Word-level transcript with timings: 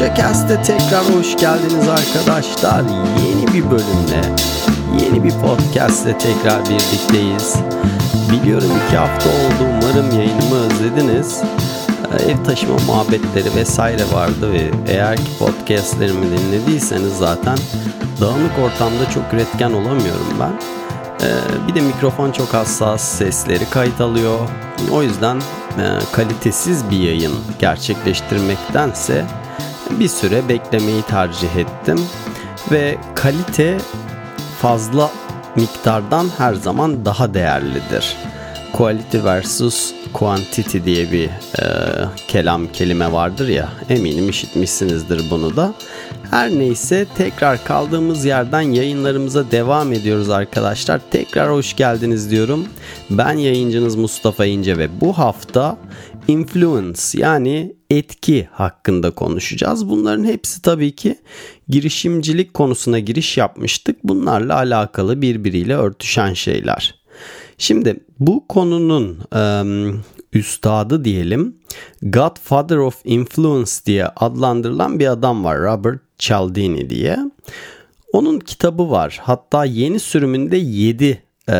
Podcast'e 0.00 0.62
tekrar 0.62 1.14
hoş 1.14 1.36
geldiniz 1.36 1.88
arkadaşlar. 1.88 2.82
Yeni 3.26 3.46
bir 3.46 3.70
bölümle, 3.70 4.22
yeni 5.00 5.24
bir 5.24 5.30
podcast'te 5.30 6.18
tekrar 6.18 6.64
birlikteyiz. 6.64 7.56
Biliyorum 8.32 8.70
iki 8.86 8.96
hafta 8.96 9.28
oldu. 9.28 9.70
Umarım 9.82 10.18
yayınımı 10.18 10.56
özlediniz. 10.56 11.42
Ee, 12.18 12.30
ev 12.30 12.44
taşıma 12.44 12.78
muhabbetleri 12.86 13.54
vesaire 13.56 14.02
vardı 14.12 14.52
ve 14.52 14.70
eğer 14.86 15.16
ki 15.16 15.38
podcastlerimi 15.38 16.26
dinlediyseniz 16.38 17.18
zaten 17.18 17.58
dağınık 18.20 18.58
ortamda 18.64 19.10
çok 19.14 19.34
üretken 19.34 19.70
olamıyorum 19.70 20.36
ben. 20.40 20.52
Ee, 21.26 21.68
bir 21.68 21.74
de 21.74 21.80
mikrofon 21.80 22.32
çok 22.32 22.54
hassas, 22.54 23.02
sesleri 23.02 23.70
kayıt 23.70 24.00
alıyor. 24.00 24.38
O 24.92 25.02
yüzden 25.02 25.36
e, 25.36 25.84
kalitesiz 26.12 26.90
bir 26.90 26.98
yayın 26.98 27.34
gerçekleştirmektense 27.58 29.24
bir 29.90 30.08
süre 30.08 30.48
beklemeyi 30.48 31.02
tercih 31.02 31.56
ettim 31.56 32.00
ve 32.72 32.98
kalite 33.14 33.78
fazla 34.60 35.10
miktardan 35.56 36.28
her 36.38 36.54
zaman 36.54 37.04
daha 37.04 37.34
değerlidir. 37.34 38.16
Quality 38.72 39.18
versus 39.24 39.94
quantity 40.12 40.78
diye 40.84 41.12
bir 41.12 41.26
e, 41.26 41.64
kelam 42.28 42.66
kelime 42.66 43.12
vardır 43.12 43.48
ya 43.48 43.68
eminim 43.88 44.28
işitmişsinizdir 44.28 45.30
bunu 45.30 45.56
da. 45.56 45.74
Her 46.30 46.50
neyse 46.50 47.06
tekrar 47.16 47.64
kaldığımız 47.64 48.24
yerden 48.24 48.60
yayınlarımıza 48.60 49.50
devam 49.50 49.92
ediyoruz 49.92 50.30
arkadaşlar. 50.30 51.00
Tekrar 51.10 51.50
hoş 51.50 51.76
geldiniz 51.76 52.30
diyorum. 52.30 52.66
Ben 53.10 53.32
yayıncınız 53.32 53.96
Mustafa 53.96 54.44
İnce 54.46 54.78
ve 54.78 55.00
bu 55.00 55.18
hafta 55.18 55.76
influence 56.28 57.00
yani 57.14 57.76
etki 57.90 58.48
hakkında 58.52 59.10
konuşacağız. 59.10 59.88
Bunların 59.88 60.24
hepsi 60.24 60.62
tabii 60.62 60.96
ki 60.96 61.18
girişimcilik 61.68 62.54
konusuna 62.54 62.98
giriş 62.98 63.36
yapmıştık. 63.36 64.04
Bunlarla 64.04 64.56
alakalı 64.56 65.22
birbiriyle 65.22 65.76
örtüşen 65.76 66.34
şeyler. 66.34 66.94
Şimdi 67.58 68.04
bu 68.18 68.48
konunun 68.48 69.18
um, 69.34 70.04
üstadı 70.32 71.04
diyelim 71.04 71.56
Godfather 72.02 72.76
of 72.76 73.00
Influence 73.04 73.72
diye 73.86 74.06
adlandırılan 74.06 74.98
bir 74.98 75.06
adam 75.06 75.44
var 75.44 75.58
Robert 75.58 76.00
Cialdini 76.18 76.90
diye. 76.90 77.18
Onun 78.12 78.38
kitabı 78.38 78.90
var. 78.90 79.20
Hatta 79.22 79.64
yeni 79.64 80.00
sürümünde 80.00 80.56
7 80.56 81.22
e, 81.48 81.56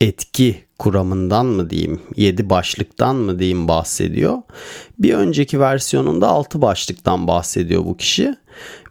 etki 0.00 0.63
kuramından 0.78 1.46
mı 1.46 1.70
diyeyim, 1.70 2.00
7 2.16 2.50
başlıktan 2.50 3.16
mı 3.16 3.38
diyeyim 3.38 3.68
bahsediyor. 3.68 4.38
Bir 4.98 5.14
önceki 5.14 5.60
versiyonunda 5.60 6.28
6 6.28 6.62
başlıktan 6.62 7.26
bahsediyor 7.26 7.84
bu 7.84 7.96
kişi. 7.96 8.34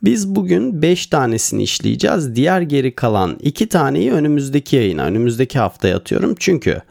Biz 0.03 0.35
bugün 0.35 0.81
5 0.81 1.07
tanesini 1.07 1.63
işleyeceğiz. 1.63 2.35
Diğer 2.35 2.61
geri 2.61 2.95
kalan 2.95 3.38
2 3.41 3.69
taneyi 3.69 4.11
önümüzdeki 4.13 4.75
yayına, 4.75 5.03
önümüzdeki 5.03 5.59
haftaya 5.59 5.97
atıyorum. 5.97 6.35
Çünkü 6.39 6.81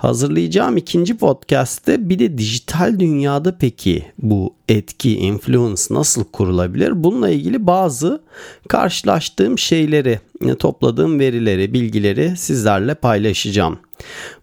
hazırlayacağım 0.00 0.76
ikinci 0.76 1.16
podcast'te 1.16 2.08
bir 2.08 2.18
de 2.18 2.38
dijital 2.38 2.98
dünyada 2.98 3.58
peki 3.58 4.04
bu 4.18 4.54
etki, 4.68 5.16
influence 5.16 5.82
nasıl 5.90 6.24
kurulabilir? 6.24 7.04
Bununla 7.04 7.30
ilgili 7.30 7.66
bazı 7.66 8.22
karşılaştığım 8.68 9.58
şeyleri, 9.58 10.20
topladığım 10.58 11.20
verileri, 11.20 11.74
bilgileri 11.74 12.36
sizlerle 12.36 12.94
paylaşacağım. 12.94 13.78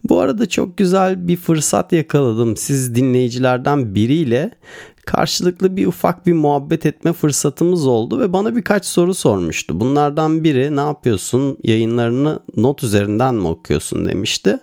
Bu 0.04 0.20
arada 0.20 0.50
çok 0.50 0.78
güzel 0.78 1.28
bir 1.28 1.38
fırsat 1.38 1.94
yakaladım. 1.94 2.58
Siz 2.58 2.96
dinleyicilerden 2.96 3.96
biriyle 3.96 4.52
karşılıklı 5.06 5.78
bir 5.78 5.88
ufak 5.88 6.28
bir 6.28 6.34
muhabbet 6.34 6.86
etme 6.86 7.14
fırsatımız 7.14 7.88
oldu 7.88 8.20
ve 8.20 8.34
bana 8.34 8.56
birkaç 8.56 8.86
soru 8.86 9.14
sormuştu. 9.14 9.80
Bunlardan 9.80 10.44
biri 10.44 10.76
ne 10.76 10.82
yapıyorsun 10.82 11.58
yayınlarını 11.64 12.40
not 12.56 12.84
üzerinden 12.84 13.36
mi 13.36 13.48
okuyorsun 13.48 14.06
demişti. 14.06 14.60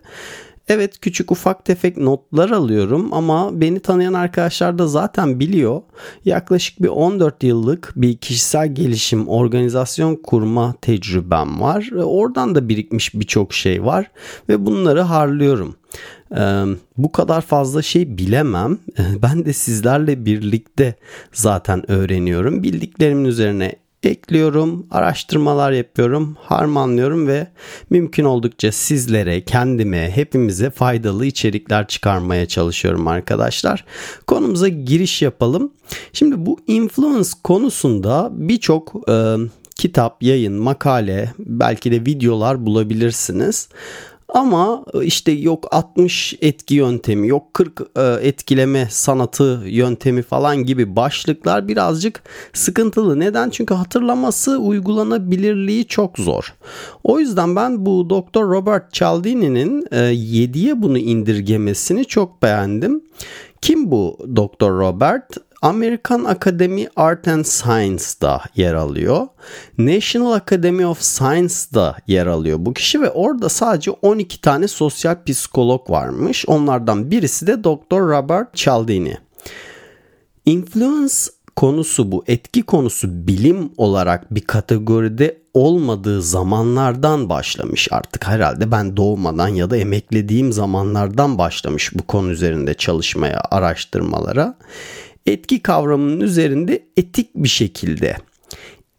Evet 0.68 1.00
küçük 1.00 1.32
ufak 1.32 1.64
tefek 1.64 1.96
notlar 1.96 2.50
alıyorum 2.50 3.12
ama 3.12 3.60
beni 3.60 3.80
tanıyan 3.80 4.12
arkadaşlar 4.12 4.78
da 4.78 4.86
zaten 4.86 5.40
biliyor. 5.40 5.82
Yaklaşık 6.24 6.82
bir 6.82 6.88
14 6.88 7.42
yıllık 7.42 7.92
bir 7.96 8.16
kişisel 8.16 8.74
gelişim, 8.74 9.28
organizasyon 9.28 10.16
kurma 10.16 10.74
tecrübem 10.80 11.60
var. 11.60 11.90
Oradan 12.04 12.54
da 12.54 12.68
birikmiş 12.68 13.14
birçok 13.14 13.54
şey 13.54 13.84
var 13.84 14.10
ve 14.48 14.66
bunları 14.66 15.00
harlıyorum. 15.00 15.76
Ee, 16.36 16.64
bu 16.96 17.12
kadar 17.12 17.40
fazla 17.40 17.82
şey 17.82 18.18
bilemem. 18.18 18.78
Ben 19.22 19.44
de 19.44 19.52
sizlerle 19.52 20.26
birlikte 20.26 20.94
zaten 21.32 21.90
öğreniyorum. 21.90 22.62
Bildiklerimin 22.62 23.24
üzerine 23.24 23.83
ekliyorum, 24.06 24.86
araştırmalar 24.90 25.72
yapıyorum, 25.72 26.36
harmanlıyorum 26.40 27.26
ve 27.26 27.46
mümkün 27.90 28.24
oldukça 28.24 28.72
sizlere, 28.72 29.44
kendime, 29.44 30.10
hepimize 30.14 30.70
faydalı 30.70 31.26
içerikler 31.26 31.88
çıkarmaya 31.88 32.46
çalışıyorum 32.46 33.08
arkadaşlar. 33.08 33.84
Konumuza 34.26 34.68
giriş 34.68 35.22
yapalım. 35.22 35.72
Şimdi 36.12 36.46
bu 36.46 36.58
influence 36.66 37.30
konusunda 37.44 38.28
birçok 38.32 38.94
e, 39.08 39.36
kitap, 39.76 40.22
yayın, 40.22 40.54
makale, 40.54 41.34
belki 41.38 41.92
de 41.92 42.00
videolar 42.00 42.66
bulabilirsiniz. 42.66 43.68
Ama 44.28 44.84
işte 45.02 45.32
yok 45.32 45.68
60 45.70 46.38
etki 46.40 46.74
yöntemi, 46.74 47.28
yok 47.28 47.54
40 47.54 47.80
e, 47.96 48.02
etkileme 48.02 48.88
sanatı 48.90 49.62
yöntemi 49.66 50.22
falan 50.22 50.56
gibi 50.56 50.96
başlıklar 50.96 51.68
birazcık 51.68 52.22
sıkıntılı. 52.52 53.20
Neden? 53.20 53.50
Çünkü 53.50 53.74
hatırlaması, 53.74 54.58
uygulanabilirliği 54.58 55.86
çok 55.86 56.18
zor. 56.18 56.54
O 57.04 57.20
yüzden 57.20 57.56
ben 57.56 57.86
bu 57.86 58.10
Doktor 58.10 58.50
Robert 58.50 58.92
Cialdini'nin 58.92 59.82
7'ye 59.92 60.82
bunu 60.82 60.98
indirgemesini 60.98 62.04
çok 62.04 62.42
beğendim. 62.42 63.02
Kim 63.60 63.90
bu 63.90 64.18
Doktor 64.36 64.78
Robert? 64.78 65.36
American 65.64 66.24
Academy 66.24 66.88
Art 66.96 67.28
and 67.28 67.44
Science'da 67.44 68.42
yer 68.56 68.74
alıyor. 68.74 69.26
National 69.78 70.32
Academy 70.32 70.86
of 70.86 71.02
Science'da 71.02 71.96
yer 72.06 72.26
alıyor 72.26 72.58
bu 72.60 72.74
kişi 72.74 73.02
ve 73.02 73.10
orada 73.10 73.48
sadece 73.48 73.90
12 73.90 74.40
tane 74.40 74.68
sosyal 74.68 75.16
psikolog 75.26 75.90
varmış. 75.90 76.44
Onlardan 76.48 77.10
birisi 77.10 77.46
de 77.46 77.64
Dr. 77.64 78.00
Robert 78.00 78.54
Cialdini. 78.54 79.16
Influence 80.46 81.14
konusu 81.56 82.12
bu 82.12 82.24
etki 82.26 82.62
konusu 82.62 83.26
bilim 83.26 83.70
olarak 83.76 84.34
bir 84.34 84.40
kategoride 84.40 85.38
olmadığı 85.54 86.22
zamanlardan 86.22 87.28
başlamış 87.28 87.88
artık 87.90 88.26
herhalde 88.26 88.70
ben 88.70 88.96
doğmadan 88.96 89.48
ya 89.48 89.70
da 89.70 89.76
emeklediğim 89.76 90.52
zamanlardan 90.52 91.38
başlamış 91.38 91.94
bu 91.94 92.02
konu 92.02 92.30
üzerinde 92.30 92.74
çalışmaya 92.74 93.42
araştırmalara 93.50 94.56
etki 95.26 95.62
kavramının 95.62 96.20
üzerinde 96.20 96.82
etik 96.96 97.30
bir 97.34 97.48
şekilde 97.48 98.16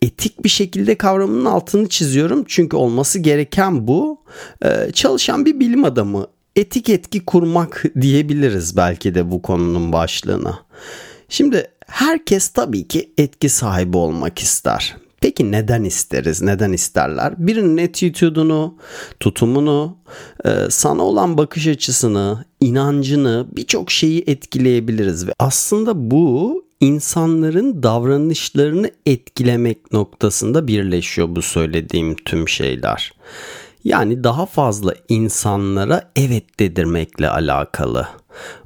etik 0.02 0.44
bir 0.44 0.50
şekilde 0.50 0.96
kavramının 0.96 1.46
altını 1.46 1.90
çiziyorum 1.90 2.44
çünkü 2.48 2.78
olması 2.78 3.20
gereken 3.20 3.88
bu 3.88 4.22
ee, 4.66 4.92
çalışan 4.94 5.46
bir 5.46 5.60
bilim 5.60 5.84
adamı 5.84 6.28
etik 6.56 6.90
etki 6.90 7.26
kurmak 7.26 7.84
diyebiliriz 8.02 8.78
belki 8.78 9.16
de 9.16 9.32
bu 9.32 9.42
konunun 9.42 9.94
başlığına. 9.94 10.66
Şimdi 11.30 11.68
herkes 11.88 12.50
tabii 12.50 12.88
ki 12.88 13.14
etki 13.18 13.50
sahibi 13.50 13.98
olmak 13.98 14.40
ister. 14.40 14.96
Peki 15.26 15.52
neden 15.52 15.84
isteriz? 15.84 16.42
Neden 16.42 16.74
isterler? 16.74 17.34
Birinin 17.38 17.86
attitude'unu, 17.88 18.78
tutumunu, 19.20 19.98
e, 20.46 20.50
sana 20.70 21.04
olan 21.04 21.38
bakış 21.38 21.68
açısını, 21.68 22.46
inancını 22.60 23.48
birçok 23.52 23.92
şeyi 23.92 24.24
etkileyebiliriz 24.28 25.28
ve 25.28 25.34
aslında 25.40 26.12
bu 26.12 26.64
insanların 26.80 27.84
davranışlarını 27.84 28.92
etkilemek 29.06 29.92
noktasında 29.92 30.68
birleşiyor 30.68 31.36
bu 31.36 31.42
söylediğim 31.42 32.16
tüm 32.16 32.50
şeyler. 32.50 33.14
Yani 33.84 34.24
daha 34.24 34.46
fazla 34.46 34.94
insanlara 35.10 36.12
evet 36.16 36.60
dedirmekle 36.60 37.30
alakalı. 37.30 38.08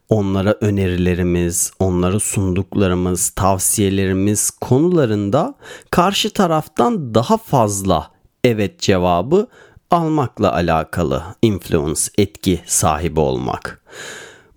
Onlara 0.10 0.58
önerilerimiz, 0.62 1.72
onlara 1.80 2.20
sunduklarımız, 2.20 3.30
tavsiyelerimiz 3.30 4.50
konularında 4.50 5.56
karşı 5.90 6.30
taraftan 6.30 7.16
daha 7.16 7.38
fazla 7.38 8.12
evet 8.44 8.80
cevabı 8.80 9.48
almakla 9.92 10.54
alakalı 10.54 11.24
influence, 11.42 12.02
etki 12.18 12.62
sahibi 12.66 13.20
olmak. 13.20 13.84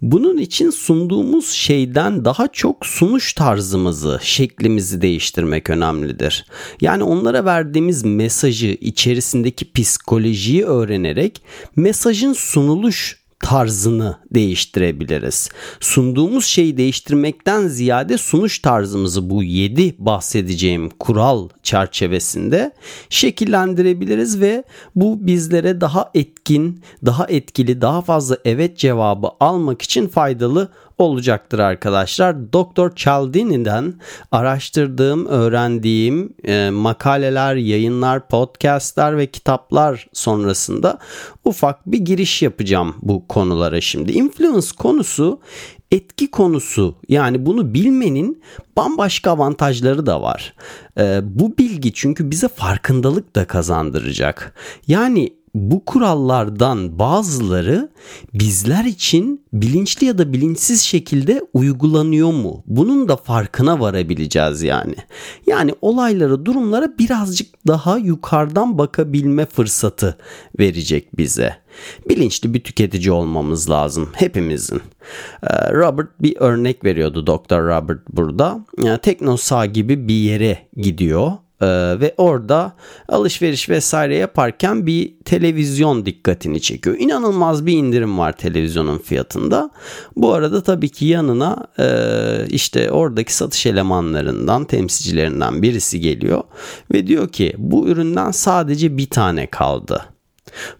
Bunun 0.02 0.38
için 0.38 0.70
sunduğumuz 0.70 1.48
şeyden 1.48 2.24
daha 2.24 2.48
çok 2.48 2.86
sunuş 2.86 3.32
tarzımızı, 3.32 4.18
şeklimizi 4.22 5.02
değiştirmek 5.02 5.70
önemlidir. 5.70 6.46
Yani 6.80 7.02
onlara 7.02 7.44
verdiğimiz 7.44 8.04
mesajı, 8.04 8.66
içerisindeki 8.66 9.72
psikolojiyi 9.72 10.64
öğrenerek 10.64 11.42
mesajın 11.76 12.32
sunuluş 12.32 13.21
tarzını 13.42 14.16
değiştirebiliriz. 14.34 15.48
Sunduğumuz 15.80 16.44
şeyi 16.46 16.76
değiştirmekten 16.76 17.68
ziyade 17.68 18.18
sunuş 18.18 18.58
tarzımızı 18.58 19.30
bu 19.30 19.42
7 19.42 19.94
bahsedeceğim 19.98 20.90
kural 20.98 21.48
çerçevesinde 21.62 22.72
şekillendirebiliriz 23.10 24.40
ve 24.40 24.64
bu 24.96 25.26
bizlere 25.26 25.80
daha 25.80 26.10
etkin, 26.14 26.82
daha 27.06 27.26
etkili, 27.26 27.80
daha 27.80 28.02
fazla 28.02 28.38
evet 28.44 28.78
cevabı 28.78 29.28
almak 29.40 29.82
için 29.82 30.08
faydalı 30.08 30.68
olacaktır 31.02 31.58
arkadaşlar. 31.58 32.52
Doktor 32.52 32.94
Cialdini'den 32.94 33.94
araştırdığım, 34.32 35.26
öğrendiğim 35.26 36.32
e, 36.44 36.70
makaleler, 36.70 37.56
yayınlar, 37.56 38.28
podcastler 38.28 39.18
ve 39.18 39.26
kitaplar 39.26 40.06
sonrasında 40.12 40.98
ufak 41.44 41.86
bir 41.86 41.98
giriş 41.98 42.42
yapacağım 42.42 42.94
bu 43.02 43.28
konulara 43.28 43.80
şimdi. 43.80 44.12
Influence 44.12 44.68
konusu 44.78 45.40
etki 45.90 46.30
konusu 46.30 46.96
yani 47.08 47.46
bunu 47.46 47.74
bilmenin 47.74 48.42
bambaşka 48.76 49.30
avantajları 49.30 50.06
da 50.06 50.22
var. 50.22 50.54
Ee, 50.98 51.20
bu 51.24 51.58
bilgi 51.58 51.92
çünkü 51.92 52.30
bize 52.30 52.48
farkındalık 52.48 53.36
da 53.36 53.44
kazandıracak. 53.44 54.54
Yani 54.86 55.32
bu 55.54 55.84
kurallardan 55.84 56.98
bazıları 56.98 57.88
bizler 58.34 58.84
için 58.84 59.44
bilinçli 59.52 60.06
ya 60.06 60.18
da 60.18 60.32
bilinçsiz 60.32 60.82
şekilde 60.82 61.42
uygulanıyor 61.52 62.32
mu? 62.32 62.62
Bunun 62.66 63.08
da 63.08 63.16
farkına 63.16 63.80
varabileceğiz 63.80 64.62
yani. 64.62 64.94
Yani 65.46 65.74
olaylara, 65.80 66.44
durumlara 66.44 66.98
birazcık 66.98 67.66
daha 67.66 67.98
yukarıdan 67.98 68.78
bakabilme 68.78 69.46
fırsatı 69.46 70.18
verecek 70.58 71.18
bize. 71.18 71.56
Bilinçli 72.08 72.54
bir 72.54 72.64
tüketici 72.64 73.12
olmamız 73.12 73.70
lazım 73.70 74.08
hepimizin. 74.12 74.80
Ee, 75.42 75.72
Robert 75.72 76.22
bir 76.22 76.36
örnek 76.36 76.84
veriyordu 76.84 77.26
Doktor 77.26 77.62
Robert 77.62 78.00
burada. 78.12 78.64
Teknosa 79.02 79.66
gibi 79.66 80.08
bir 80.08 80.14
yere 80.14 80.58
gidiyor 80.76 81.32
ee, 81.62 82.00
ve 82.00 82.14
orada 82.16 82.72
alışveriş 83.08 83.68
vesaire 83.68 84.16
yaparken 84.16 84.86
bir 84.86 85.14
televizyon 85.24 86.06
dikkatini 86.06 86.60
çekiyor. 86.60 86.96
İnanılmaz 86.98 87.66
bir 87.66 87.72
indirim 87.72 88.18
var 88.18 88.32
televizyonun 88.32 88.98
fiyatında. 88.98 89.70
Bu 90.16 90.32
arada 90.32 90.62
tabii 90.62 90.88
ki 90.88 91.04
yanına 91.06 91.66
e, 91.78 91.86
işte 92.48 92.90
oradaki 92.90 93.34
satış 93.34 93.66
elemanlarından 93.66 94.64
temsilcilerinden 94.64 95.62
birisi 95.62 96.00
geliyor 96.00 96.42
ve 96.92 97.06
diyor 97.06 97.28
ki 97.28 97.54
bu 97.58 97.88
üründen 97.88 98.30
sadece 98.30 98.96
bir 98.96 99.10
tane 99.10 99.46
kaldı. 99.46 100.04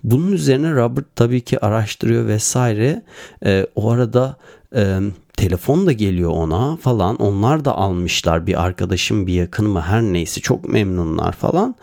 Bunun 0.04 0.32
üzerine 0.32 0.72
Robert 0.72 1.16
tabii 1.16 1.40
ki 1.40 1.64
araştırıyor 1.64 2.26
vesaire. 2.26 3.02
E, 3.46 3.66
o 3.74 3.90
arada 3.90 4.36
e, 4.76 4.98
telefon 5.42 5.86
da 5.86 5.92
geliyor 5.92 6.30
ona 6.30 6.76
falan. 6.76 7.16
Onlar 7.16 7.64
da 7.64 7.76
almışlar 7.76 8.46
bir 8.46 8.64
arkadaşım 8.64 9.26
bir 9.26 9.32
yakın 9.32 9.68
mı 9.68 9.80
her 9.80 10.02
neyse 10.02 10.40
çok 10.40 10.68
memnunlar 10.68 11.32
falan. 11.32 11.74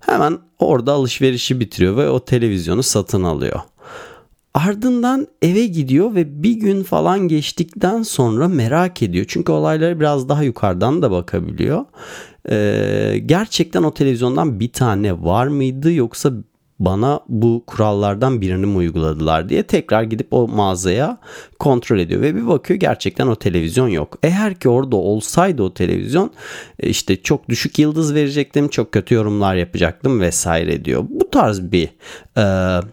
Hemen 0.00 0.38
orada 0.58 0.92
alışverişi 0.92 1.60
bitiriyor 1.60 1.96
ve 1.96 2.10
o 2.10 2.24
televizyonu 2.24 2.82
satın 2.82 3.22
alıyor. 3.22 3.60
Ardından 4.54 5.26
eve 5.42 5.66
gidiyor 5.66 6.14
ve 6.14 6.42
bir 6.42 6.52
gün 6.52 6.82
falan 6.82 7.28
geçtikten 7.28 8.02
sonra 8.02 8.48
merak 8.48 9.02
ediyor. 9.02 9.24
Çünkü 9.28 9.52
olaylara 9.52 10.00
biraz 10.00 10.28
daha 10.28 10.42
yukarıdan 10.42 11.02
da 11.02 11.10
bakabiliyor. 11.10 11.84
Ee, 12.50 13.22
gerçekten 13.26 13.82
o 13.82 13.94
televizyondan 13.94 14.60
bir 14.60 14.72
tane 14.72 15.22
var 15.22 15.46
mıydı 15.46 15.92
yoksa 15.92 16.32
bana 16.80 17.20
bu 17.28 17.62
kurallardan 17.66 18.40
birini 18.40 18.66
mi 18.66 18.76
uyguladılar 18.76 19.48
diye 19.48 19.62
tekrar 19.62 20.02
gidip 20.02 20.26
o 20.30 20.48
mağazaya 20.48 21.18
kontrol 21.58 21.98
ediyor 21.98 22.20
ve 22.20 22.34
bir 22.34 22.46
bakıyor 22.46 22.80
gerçekten 22.80 23.26
o 23.26 23.36
televizyon 23.36 23.88
yok. 23.88 24.18
Eğer 24.22 24.54
ki 24.54 24.68
orada 24.68 24.96
olsaydı 24.96 25.62
o 25.62 25.74
televizyon 25.74 26.30
e, 26.80 26.88
işte 26.88 27.22
çok 27.22 27.48
düşük 27.48 27.78
yıldız 27.78 28.14
verecektim, 28.14 28.68
çok 28.68 28.92
kötü 28.92 29.14
yorumlar 29.14 29.54
yapacaktım 29.54 30.20
vesaire 30.20 30.84
diyor. 30.84 31.04
Bu 31.08 31.30
tarz 31.30 31.72
bir 31.72 31.88
e, 32.36 32.44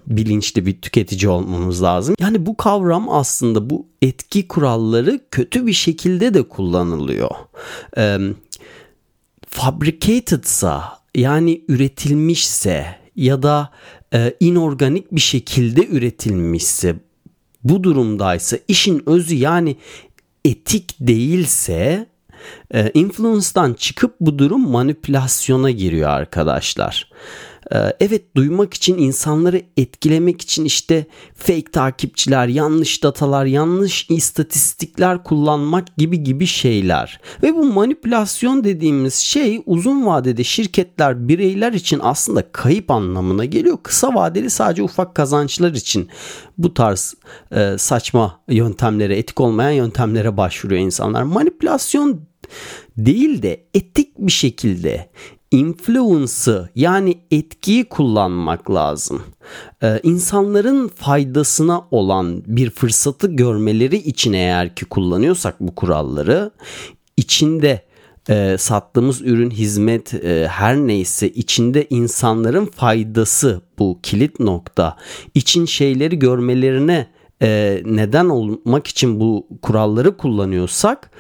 bilinçli 0.07 0.65
bir 0.65 0.81
tüketici 0.81 1.29
olmamız 1.29 1.83
lazım. 1.83 2.15
Yani 2.19 2.45
bu 2.45 2.57
kavram 2.57 3.09
aslında 3.09 3.69
bu 3.69 3.85
etki 4.01 4.47
kuralları 4.47 5.19
kötü 5.31 5.67
bir 5.67 5.73
şekilde 5.73 6.33
de 6.33 6.43
kullanılıyor. 6.43 7.29
E, 7.97 8.17
fabricatedsa 9.47 10.99
yani 11.15 11.61
üretilmişse 11.67 13.04
ya 13.15 13.43
da 13.43 13.71
e, 14.13 14.33
inorganik 14.39 15.11
bir 15.11 15.21
şekilde 15.21 15.87
üretilmişse 15.87 16.95
bu 17.63 17.83
durumdaysa 17.83 18.57
işin 18.67 19.03
özü 19.09 19.35
yani 19.35 19.75
etik 20.45 20.95
değilse 20.99 22.07
e, 22.73 22.91
influence'dan 22.93 23.73
çıkıp 23.73 24.15
bu 24.19 24.39
durum 24.39 24.69
manipülasyona 24.69 25.71
giriyor 25.71 26.09
arkadaşlar. 26.09 27.09
Ee, 27.73 27.77
evet 27.99 28.35
duymak 28.35 28.73
için 28.73 28.97
insanları 28.97 29.61
etkilemek 29.77 30.41
için 30.41 30.65
işte 30.65 31.05
fake 31.35 31.71
takipçiler, 31.71 32.47
yanlış 32.47 33.03
datalar, 33.03 33.45
yanlış 33.45 34.09
istatistikler 34.09 35.23
kullanmak 35.23 35.97
gibi 35.97 36.23
gibi 36.23 36.45
şeyler. 36.45 37.19
Ve 37.43 37.55
bu 37.55 37.63
manipülasyon 37.63 38.63
dediğimiz 38.63 39.15
şey 39.15 39.61
uzun 39.65 40.05
vadede 40.05 40.43
şirketler, 40.43 41.27
bireyler 41.27 41.73
için 41.73 41.99
aslında 42.03 42.51
kayıp 42.51 42.91
anlamına 42.91 43.45
geliyor. 43.45 43.77
Kısa 43.83 44.15
vadeli 44.15 44.49
sadece 44.49 44.83
ufak 44.83 45.15
kazançlar 45.15 45.71
için 45.71 46.09
bu 46.57 46.73
tarz 46.73 47.15
e, 47.51 47.75
saçma 47.77 48.39
yöntemlere, 48.47 49.17
etik 49.17 49.41
olmayan 49.41 49.71
yöntemlere 49.71 50.37
başvuruyor 50.37 50.81
insanlar. 50.81 51.23
Manipülasyon 51.23 52.21
değil 52.97 53.41
de 53.41 53.65
etik 53.73 54.17
bir 54.17 54.31
şekilde 54.31 55.09
influence'ı 55.51 56.69
yani 56.75 57.17
etkiyi 57.31 57.83
kullanmak 57.83 58.71
lazım. 58.71 59.23
Ee, 59.83 59.99
insanların 60.03 60.87
faydasına 60.87 61.87
olan 61.91 62.43
bir 62.47 62.69
fırsatı 62.69 63.27
görmeleri 63.27 63.97
için 63.97 64.33
eğer 64.33 64.75
ki 64.75 64.85
kullanıyorsak 64.85 65.59
bu 65.59 65.75
kuralları 65.75 66.51
içinde 67.17 67.85
e, 68.29 68.55
sattığımız 68.59 69.21
ürün, 69.21 69.51
hizmet 69.51 70.13
e, 70.13 70.47
her 70.47 70.75
neyse 70.77 71.29
içinde 71.29 71.87
insanların 71.89 72.65
faydası 72.65 73.61
bu 73.79 73.99
kilit 74.03 74.39
nokta 74.39 74.97
için 75.33 75.65
şeyleri 75.65 76.19
görmelerine 76.19 77.07
e, 77.41 77.81
neden 77.85 78.25
olmak 78.25 78.87
için 78.87 79.19
bu 79.19 79.47
kuralları 79.61 80.17
kullanıyorsak 80.17 81.11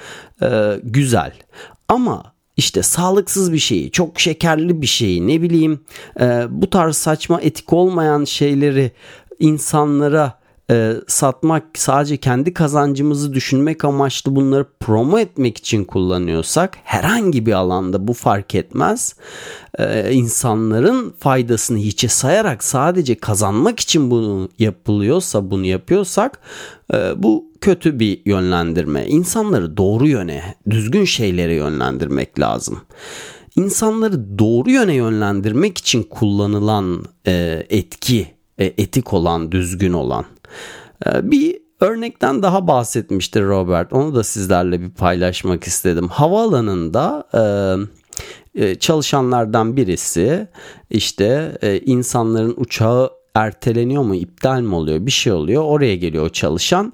e, 0.41 0.79
güzel. 0.83 1.33
Ama 1.87 2.34
işte 2.57 2.83
sağlıksız 2.83 3.53
bir 3.53 3.57
şeyi, 3.57 3.91
çok 3.91 4.19
şekerli 4.19 4.81
bir 4.81 4.87
şeyi, 4.87 5.27
ne 5.27 5.41
bileyim 5.41 5.79
e, 6.19 6.45
bu 6.49 6.69
tarz 6.69 6.97
saçma 6.97 7.41
etik 7.41 7.73
olmayan 7.73 8.23
şeyleri 8.23 8.91
insanlara 9.39 10.44
e, 10.71 10.93
satmak 11.07 11.63
sadece 11.73 12.17
kendi 12.17 12.53
kazancımızı 12.53 13.33
düşünmek 13.33 13.85
amaçlı 13.85 14.35
bunları 14.35 14.65
promo 14.79 15.19
etmek 15.19 15.57
için 15.57 15.83
kullanıyorsak 15.83 16.77
herhangi 16.83 17.45
bir 17.45 17.53
alanda 17.53 18.07
bu 18.07 18.13
fark 18.13 18.55
etmez. 18.55 19.15
E, 19.79 20.13
insanların 20.13 21.13
faydasını 21.19 21.77
hiçe 21.77 22.07
sayarak 22.07 22.63
sadece 22.63 23.15
kazanmak 23.15 23.79
için 23.79 24.11
bunu 24.11 24.49
yapılıyorsa 24.59 25.51
bunu 25.51 25.65
yapıyorsak 25.65 26.39
e, 26.93 27.23
bu 27.23 27.45
kötü 27.61 27.99
bir 27.99 28.21
yönlendirme. 28.25 29.05
İnsanları 29.07 29.77
doğru 29.77 30.07
yöne, 30.07 30.55
düzgün 30.69 31.05
şeylere 31.05 31.53
yönlendirmek 31.53 32.39
lazım. 32.39 32.81
İnsanları 33.55 34.39
doğru 34.39 34.69
yöne 34.69 34.93
yönlendirmek 34.93 35.77
için 35.77 36.03
kullanılan 36.03 37.05
e, 37.27 37.65
etki, 37.69 38.27
e, 38.57 38.65
etik 38.65 39.13
olan, 39.13 39.51
düzgün 39.51 39.93
olan. 39.93 40.25
E, 41.05 41.31
bir 41.31 41.57
örnekten 41.79 42.43
daha 42.43 42.67
bahsetmiştir 42.67 43.43
Robert. 43.43 43.93
Onu 43.93 44.15
da 44.15 44.23
sizlerle 44.23 44.81
bir 44.81 44.89
paylaşmak 44.89 45.63
istedim. 45.63 46.07
Havaalanında 46.07 47.27
e, 47.33 47.41
e, 48.63 48.75
çalışanlardan 48.75 49.77
birisi 49.77 50.47
işte 50.89 51.57
e, 51.61 51.79
insanların 51.79 52.53
uçağı 52.57 53.09
erteleniyor 53.35 54.03
mu 54.03 54.15
iptal 54.15 54.61
mi 54.61 54.75
oluyor 54.75 55.05
bir 55.05 55.11
şey 55.11 55.33
oluyor 55.33 55.63
oraya 55.63 55.95
geliyor 55.95 56.29
çalışan 56.29 56.93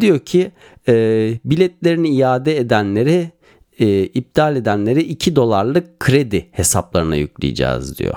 diyor 0.00 0.18
ki 0.18 0.52
biletlerini 1.44 2.08
iade 2.08 2.56
edenleri 2.56 3.30
iptal 4.14 4.56
edenleri 4.56 5.02
2 5.02 5.36
dolarlık 5.36 6.00
kredi 6.00 6.48
hesaplarına 6.52 7.16
yükleyeceğiz 7.16 7.98
diyor. 7.98 8.14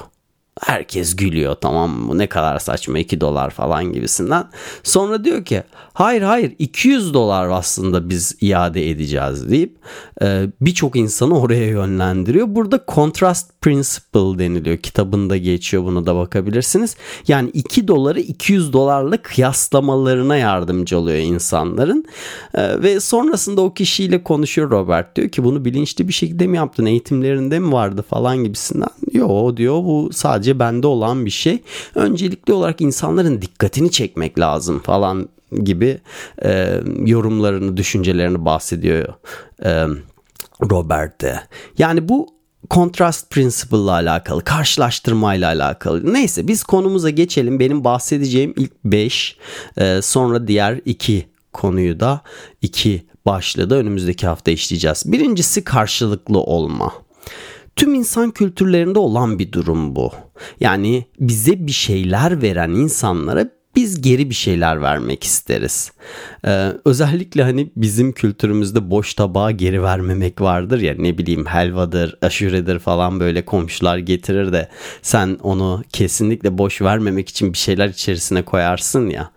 Herkes 0.61 1.15
gülüyor 1.15 1.55
tamam 1.55 1.89
mı 1.89 2.17
ne 2.17 2.27
kadar 2.27 2.59
saçma 2.59 2.99
2 2.99 3.21
dolar 3.21 3.49
falan 3.49 3.93
gibisinden. 3.93 4.47
Sonra 4.83 5.23
diyor 5.23 5.45
ki 5.45 5.63
hayır 5.93 6.21
hayır 6.21 6.55
200 6.59 7.13
dolar 7.13 7.49
aslında 7.49 8.09
biz 8.09 8.37
iade 8.41 8.89
edeceğiz 8.89 9.49
deyip 9.49 9.77
e, 10.21 10.47
birçok 10.61 10.95
insanı 10.95 11.39
oraya 11.39 11.65
yönlendiriyor. 11.65 12.47
Burada 12.49 12.85
contrast 12.87 13.54
principle 13.65 14.39
deniliyor 14.39 14.77
kitabında 14.77 15.37
geçiyor 15.37 15.83
bunu 15.83 16.05
da 16.05 16.15
bakabilirsiniz. 16.15 16.95
Yani 17.27 17.49
2 17.49 17.87
doları 17.87 18.19
200 18.19 18.73
dolarla 18.73 19.17
kıyaslamalarına 19.17 20.37
yardımcı 20.37 20.97
oluyor 20.97 21.17
insanların. 21.17 22.05
E, 22.53 22.81
ve 22.81 22.99
sonrasında 22.99 23.61
o 23.61 23.73
kişiyle 23.73 24.23
konuşuyor 24.23 24.71
Robert 24.71 25.15
diyor 25.15 25.29
ki 25.29 25.43
bunu 25.43 25.65
bilinçli 25.65 26.07
bir 26.07 26.13
şekilde 26.13 26.47
mi 26.47 26.57
yaptın 26.57 26.85
eğitimlerinde 26.85 27.59
mi 27.59 27.71
vardı 27.71 28.05
falan 28.09 28.43
gibisinden. 28.43 28.89
Yo 29.11 29.57
diyor 29.57 29.75
bu 29.75 30.09
sadece 30.13 30.59
bende 30.59 30.87
olan 30.87 31.25
bir 31.25 31.31
şey. 31.31 31.59
Öncelikli 31.95 32.53
olarak 32.53 32.81
insanların 32.81 33.41
dikkatini 33.41 33.91
çekmek 33.91 34.39
lazım 34.39 34.79
falan 34.79 35.29
gibi 35.63 35.97
e, 36.43 36.81
yorumlarını, 37.05 37.77
düşüncelerini 37.77 38.45
bahsediyor 38.45 39.13
e, 39.63 39.85
Robert'e. 40.71 41.39
Yani 41.77 42.09
bu 42.09 42.34
kontrast 42.69 43.29
principle 43.29 43.77
ile 43.77 43.91
alakalı, 43.91 44.43
karşılaştırma 44.43 45.35
ile 45.35 45.45
alakalı. 45.45 46.13
Neyse 46.13 46.47
biz 46.47 46.63
konumuza 46.63 47.09
geçelim. 47.09 47.59
Benim 47.59 47.83
bahsedeceğim 47.83 48.53
ilk 48.57 48.71
5, 48.85 49.37
e, 49.77 50.01
sonra 50.01 50.47
diğer 50.47 50.81
2 50.85 51.25
konuyu 51.53 51.99
da 51.99 52.21
2 52.61 53.05
başlığı 53.25 53.69
da 53.69 53.75
önümüzdeki 53.75 54.27
hafta 54.27 54.51
işleyeceğiz. 54.51 55.03
Birincisi 55.05 55.63
karşılıklı 55.63 56.39
olma. 56.39 56.93
Tüm 57.75 57.93
insan 57.93 58.31
kültürlerinde 58.31 58.99
olan 58.99 59.39
bir 59.39 59.51
durum 59.51 59.95
bu. 59.95 60.11
Yani 60.59 61.05
bize 61.19 61.67
bir 61.67 61.71
şeyler 61.71 62.41
veren 62.41 62.69
insanlara 62.69 63.49
biz 63.75 64.01
geri 64.01 64.29
bir 64.29 64.35
şeyler 64.35 64.81
vermek 64.81 65.23
isteriz. 65.23 65.91
Ee, 66.45 66.71
özellikle 66.85 67.43
hani 67.43 67.71
bizim 67.75 68.11
kültürümüzde 68.11 68.89
boş 68.91 69.13
tabağa 69.13 69.51
geri 69.51 69.83
vermemek 69.83 70.41
vardır 70.41 70.79
ya 70.79 70.95
ne 70.97 71.17
bileyim 71.17 71.45
helvadır, 71.45 72.17
aşuredir 72.21 72.79
falan 72.79 73.19
böyle 73.19 73.45
komşular 73.45 73.97
getirir 73.97 74.53
de 74.53 74.69
sen 75.01 75.37
onu 75.43 75.83
kesinlikle 75.93 76.57
boş 76.57 76.81
vermemek 76.81 77.29
için 77.29 77.53
bir 77.53 77.57
şeyler 77.57 77.89
içerisine 77.89 78.41
koyarsın 78.41 79.09
ya. 79.09 79.31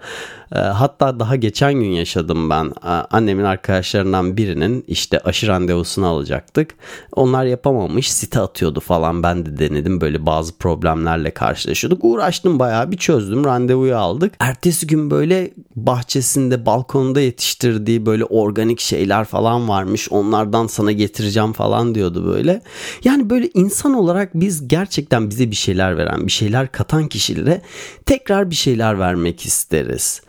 Ee, 0.55 0.59
hatta 0.59 1.21
daha 1.21 1.37
geçen 1.37 1.75
gün 1.75 1.91
yaşadım 1.91 2.51
ben. 2.51 2.73
Ee, 2.85 2.89
annemin 2.89 3.45
arkadaşlarından 3.45 4.37
birinin 4.37 4.85
işte 4.89 5.21
aşı 5.21 5.47
randevusunu 5.47 6.07
alacaktık. 6.07 6.75
Onlar 7.13 7.45
yapamamış 7.45 8.13
site 8.13 8.41
atıyordu 8.41 8.81
falan. 8.81 9.23
Ben 9.23 9.47
de 9.47 9.59
denedim 9.59 10.01
böyle 10.01 10.27
bazı 10.27 10.59
problemlerle 10.59 11.31
karşılaşıyorduk. 11.31 12.05
Uğraştım 12.05 12.59
bayağı 12.59 12.91
bir 12.91 12.97
çözdüm 12.97 13.45
randevuyu 13.45 13.97
aldık. 13.97 14.35
Ertesi 14.41 14.87
gün 14.87 15.11
böyle 15.11 15.51
bahçesinde 15.77 16.67
balkonda 16.67 17.21
yetiştirdiği 17.21 18.07
böyle 18.07 18.25
organik 18.25 18.81
şeyler 18.81 19.25
falan 19.25 19.69
varmış. 19.69 20.09
Onlardan 20.11 20.67
sana 20.67 20.93
getireceğim 20.93 21.53
falan 21.53 21.95
diyordu 21.95 22.27
böyle. 22.27 22.63
Yani 23.05 23.31
böyle 23.31 23.51
insan 23.55 23.95
olarak 23.95 24.31
biz 24.35 24.69
gerçekten 24.69 25.31
bize 25.31 25.51
bir 25.51 25.57
şeyler 25.57 25.97
veren, 25.97 26.27
bir 26.27 26.33
şeyler 26.33 26.73
katan 26.73 27.09
kişilere 27.09 27.63
tekrar 28.07 28.51
bir 28.51 28.55
şeyler 28.55 28.99
vermek 28.99 29.47
isteriz. 29.47 30.23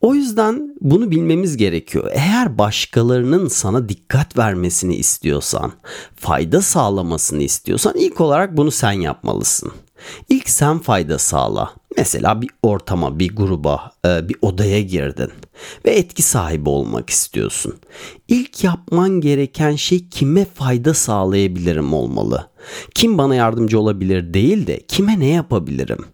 O 0.00 0.14
yüzden 0.14 0.76
bunu 0.80 1.10
bilmemiz 1.10 1.56
gerekiyor. 1.56 2.10
Eğer 2.12 2.58
başkalarının 2.58 3.48
sana 3.48 3.88
dikkat 3.88 4.38
vermesini 4.38 4.96
istiyorsan, 4.96 5.72
fayda 6.16 6.62
sağlamasını 6.62 7.42
istiyorsan 7.42 7.94
ilk 7.96 8.20
olarak 8.20 8.56
bunu 8.56 8.70
sen 8.70 8.92
yapmalısın. 8.92 9.72
İlk 10.28 10.48
sen 10.50 10.78
fayda 10.78 11.18
sağla. 11.18 11.74
Mesela 11.96 12.42
bir 12.42 12.50
ortama, 12.62 13.18
bir 13.18 13.36
gruba, 13.36 13.92
e, 14.06 14.28
bir 14.28 14.36
odaya 14.42 14.80
girdin 14.80 15.30
ve 15.84 15.90
etki 15.90 16.22
sahibi 16.22 16.68
olmak 16.68 17.10
istiyorsun. 17.10 17.74
İlk 18.28 18.64
yapman 18.64 19.20
gereken 19.20 19.76
şey 19.76 20.08
kime 20.08 20.44
fayda 20.44 20.94
sağlayabilirim 20.94 21.92
olmalı. 21.92 22.50
Kim 22.94 23.18
bana 23.18 23.34
yardımcı 23.34 23.80
olabilir 23.80 24.34
değil 24.34 24.66
de 24.66 24.80
kime 24.88 25.20
ne 25.20 25.26
yapabilirim? 25.26 26.04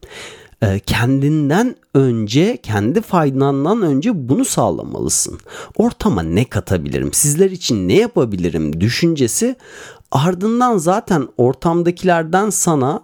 E, 0.62 0.78
kendinden 0.78 1.76
önce, 1.94 2.56
kendi 2.62 3.00
faydandan 3.00 3.82
önce 3.82 4.28
bunu 4.28 4.44
sağlamalısın. 4.44 5.38
Ortama 5.76 6.22
ne 6.22 6.44
katabilirim? 6.44 7.12
Sizler 7.12 7.50
için 7.50 7.88
ne 7.88 7.94
yapabilirim 7.94 8.80
düşüncesi 8.80 9.56
ardından 10.10 10.78
zaten 10.78 11.28
ortamdakilerden 11.36 12.50
sana 12.50 13.00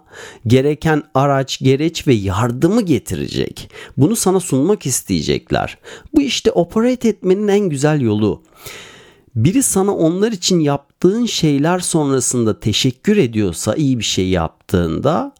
gereken 0.47 1.03
araç, 1.13 1.59
gereç 1.59 2.07
ve 2.07 2.13
yardımı 2.13 2.81
getirecek. 2.81 3.69
Bunu 3.97 4.15
sana 4.15 4.39
sunmak 4.39 4.85
isteyecekler. 4.85 5.77
Bu 6.15 6.21
işte 6.21 6.51
operate 6.51 7.09
etmenin 7.09 7.47
en 7.47 7.69
güzel 7.69 8.01
yolu. 8.01 8.43
Biri 9.35 9.63
sana 9.63 9.95
onlar 9.95 10.31
için 10.31 10.59
yaptığın 10.59 11.25
şeyler 11.25 11.79
sonrasında 11.79 12.59
teşekkür 12.59 13.17
ediyorsa 13.17 13.75
iyi 13.75 13.99
bir 13.99 14.03
şey 14.03 14.29
yaptığında 14.29 15.33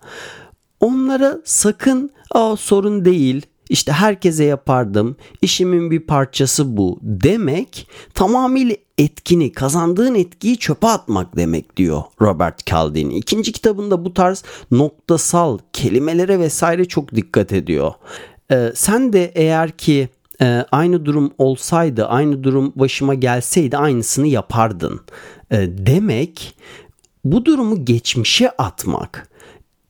onlara 0.80 1.38
sakın 1.46 2.12
Aa, 2.32 2.56
sorun 2.56 3.06
değil 3.06 3.46
işte 3.70 3.92
herkese 3.92 4.44
yapardım 4.44 5.16
işimin 5.42 5.92
bir 5.92 6.00
parçası 6.00 6.78
bu 6.78 7.00
demek 7.02 7.88
tamamıyla 8.14 8.76
etkini 8.98 9.52
kazandığın 9.52 10.16
etkiyi 10.16 10.58
çöpe 10.58 10.88
atmak 10.88 11.36
demek 11.36 11.78
diyor 11.78 12.04
Robert 12.22 12.66
Cialdini. 12.66 13.18
İkinci 13.18 13.52
kitabında 13.52 14.06
bu 14.06 14.14
tarz 14.14 14.44
noktasal 14.72 15.58
kelimelere 15.74 16.40
vesaire 16.40 16.86
çok 16.86 17.16
dikkat 17.16 17.54
ediyor. 17.54 17.94
Ee, 18.52 18.72
sen 18.76 19.14
de 19.14 19.32
eğer 19.36 19.72
ki 19.72 20.10
e, 20.42 20.66
aynı 20.72 21.06
durum 21.06 21.32
olsaydı 21.38 22.06
aynı 22.06 22.44
durum 22.44 22.74
başıma 22.76 23.14
gelseydi 23.14 23.78
aynısını 23.78 24.28
yapardın 24.28 25.00
e, 25.52 25.58
demek 25.78 26.56
bu 27.24 27.46
durumu 27.46 27.86
geçmişe 27.86 28.50
atmak 28.50 29.29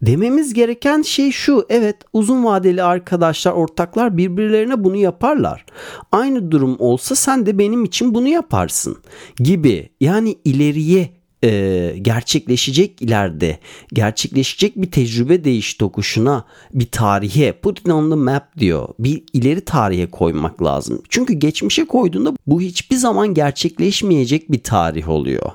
Dememiz 0.01 0.53
gereken 0.53 1.01
şey 1.01 1.31
şu. 1.31 1.65
Evet 1.69 1.95
uzun 2.13 2.45
vadeli 2.45 2.83
arkadaşlar, 2.83 3.51
ortaklar 3.51 4.17
birbirlerine 4.17 4.83
bunu 4.83 4.95
yaparlar. 4.95 5.65
Aynı 6.11 6.51
durum 6.51 6.75
olsa 6.79 7.15
sen 7.15 7.45
de 7.45 7.57
benim 7.57 7.85
için 7.85 8.13
bunu 8.13 8.27
yaparsın 8.27 8.97
gibi. 9.39 9.89
Yani 9.99 10.35
ileriye 10.45 11.09
e, 11.43 11.95
gerçekleşecek 12.01 13.01
ileride 13.01 13.59
gerçekleşecek 13.93 14.75
bir 14.75 14.91
tecrübe 14.91 15.43
değiş 15.43 15.73
tokuşuna 15.73 16.45
bir 16.73 16.91
tarihe 16.91 17.51
put 17.51 17.79
it 17.79 17.89
on 17.89 18.09
the 18.09 18.15
map 18.15 18.57
diyor. 18.57 18.87
Bir 18.99 19.23
ileri 19.33 19.61
tarihe 19.61 20.11
koymak 20.11 20.63
lazım. 20.63 21.01
Çünkü 21.09 21.33
geçmişe 21.33 21.85
koyduğunda 21.85 22.33
bu 22.47 22.61
hiçbir 22.61 22.95
zaman 22.95 23.33
gerçekleşmeyecek 23.33 24.51
bir 24.51 24.63
tarih 24.63 25.09
oluyor 25.09 25.51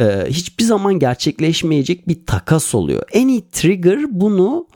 e, 0.00 0.26
hiçbir 0.26 0.64
zaman 0.64 0.98
gerçekleşmeyecek 0.98 2.08
bir 2.08 2.26
takas 2.26 2.74
oluyor. 2.74 3.02
En 3.12 3.28
iyi 3.28 3.50
trigger 3.50 4.20
bunu 4.20 4.66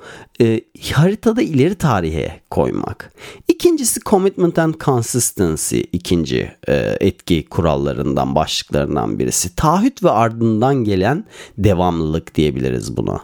e, 0.40 0.60
haritada 0.92 1.42
ileri 1.42 1.74
tarihe 1.74 2.40
koymak. 2.50 3.14
İkincisi 3.48 4.00
commitment 4.00 4.58
and 4.58 4.74
consistency 4.74 5.80
ikinci 5.92 6.52
e, 6.68 6.96
etki 7.00 7.44
kurallarından 7.44 8.34
başlıklarından 8.34 9.18
birisi. 9.18 9.56
Taahhüt 9.56 10.02
ve 10.02 10.10
ardından 10.10 10.74
gelen 10.74 11.24
devamlılık 11.58 12.34
diyebiliriz 12.34 12.96
buna. 12.96 13.20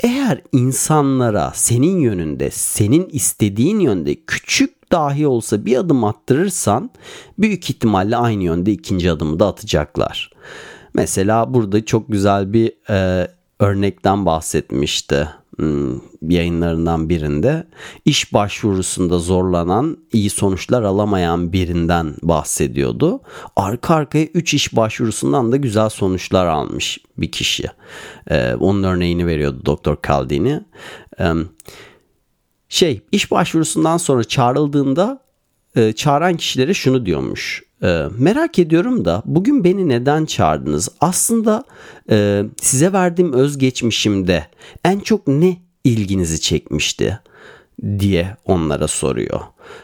Eğer 0.00 0.40
insanlara 0.52 1.52
senin 1.54 1.98
yönünde, 1.98 2.50
senin 2.50 3.08
istediğin 3.12 3.80
yönde 3.80 4.14
küçük 4.14 4.92
dahi 4.92 5.26
olsa 5.26 5.66
bir 5.66 5.76
adım 5.76 6.04
attırırsan 6.04 6.90
büyük 7.38 7.70
ihtimalle 7.70 8.16
aynı 8.16 8.44
yönde 8.44 8.72
ikinci 8.72 9.10
adımı 9.10 9.38
da 9.38 9.46
atacaklar. 9.46 10.30
Mesela 10.96 11.54
burada 11.54 11.84
çok 11.84 12.12
güzel 12.12 12.52
bir 12.52 12.72
e, 12.90 13.28
örnekten 13.60 14.26
bahsetmişti 14.26 15.28
hmm, 15.56 16.00
yayınlarından 16.30 17.08
birinde. 17.08 17.66
İş 18.04 18.32
başvurusunda 18.32 19.18
zorlanan, 19.18 19.98
iyi 20.12 20.30
sonuçlar 20.30 20.82
alamayan 20.82 21.52
birinden 21.52 22.14
bahsediyordu. 22.22 23.20
Arka 23.56 23.94
arkaya 23.94 24.24
3 24.24 24.54
iş 24.54 24.76
başvurusundan 24.76 25.52
da 25.52 25.56
güzel 25.56 25.88
sonuçlar 25.88 26.46
almış 26.46 26.98
bir 27.18 27.32
kişi. 27.32 27.66
Ee, 28.30 28.54
onun 28.54 28.82
örneğini 28.82 29.26
veriyordu 29.26 29.62
Doktor 29.66 29.96
Caldini. 30.08 30.60
Ee, 31.20 31.32
şey, 32.68 33.00
iş 33.12 33.30
başvurusundan 33.30 33.96
sonra 33.96 34.24
çağrıldığında 34.24 35.22
e, 35.76 35.92
çağıran 35.92 36.36
kişilere 36.36 36.74
şunu 36.74 37.06
diyormuş. 37.06 37.65
Ee, 37.82 38.04
merak 38.18 38.58
ediyorum 38.58 39.04
da 39.04 39.22
bugün 39.24 39.64
beni 39.64 39.88
neden 39.88 40.24
çağırdınız? 40.24 40.88
Aslında 41.00 41.64
e, 42.10 42.44
size 42.60 42.92
verdiğim 42.92 43.32
özgeçmişimde 43.32 44.46
en 44.84 45.00
çok 45.00 45.28
ne 45.28 45.56
ilginizi 45.84 46.40
çekmişti 46.40 47.20
diye 47.98 48.36
onlara 48.44 48.88
soruyor. 48.88 49.40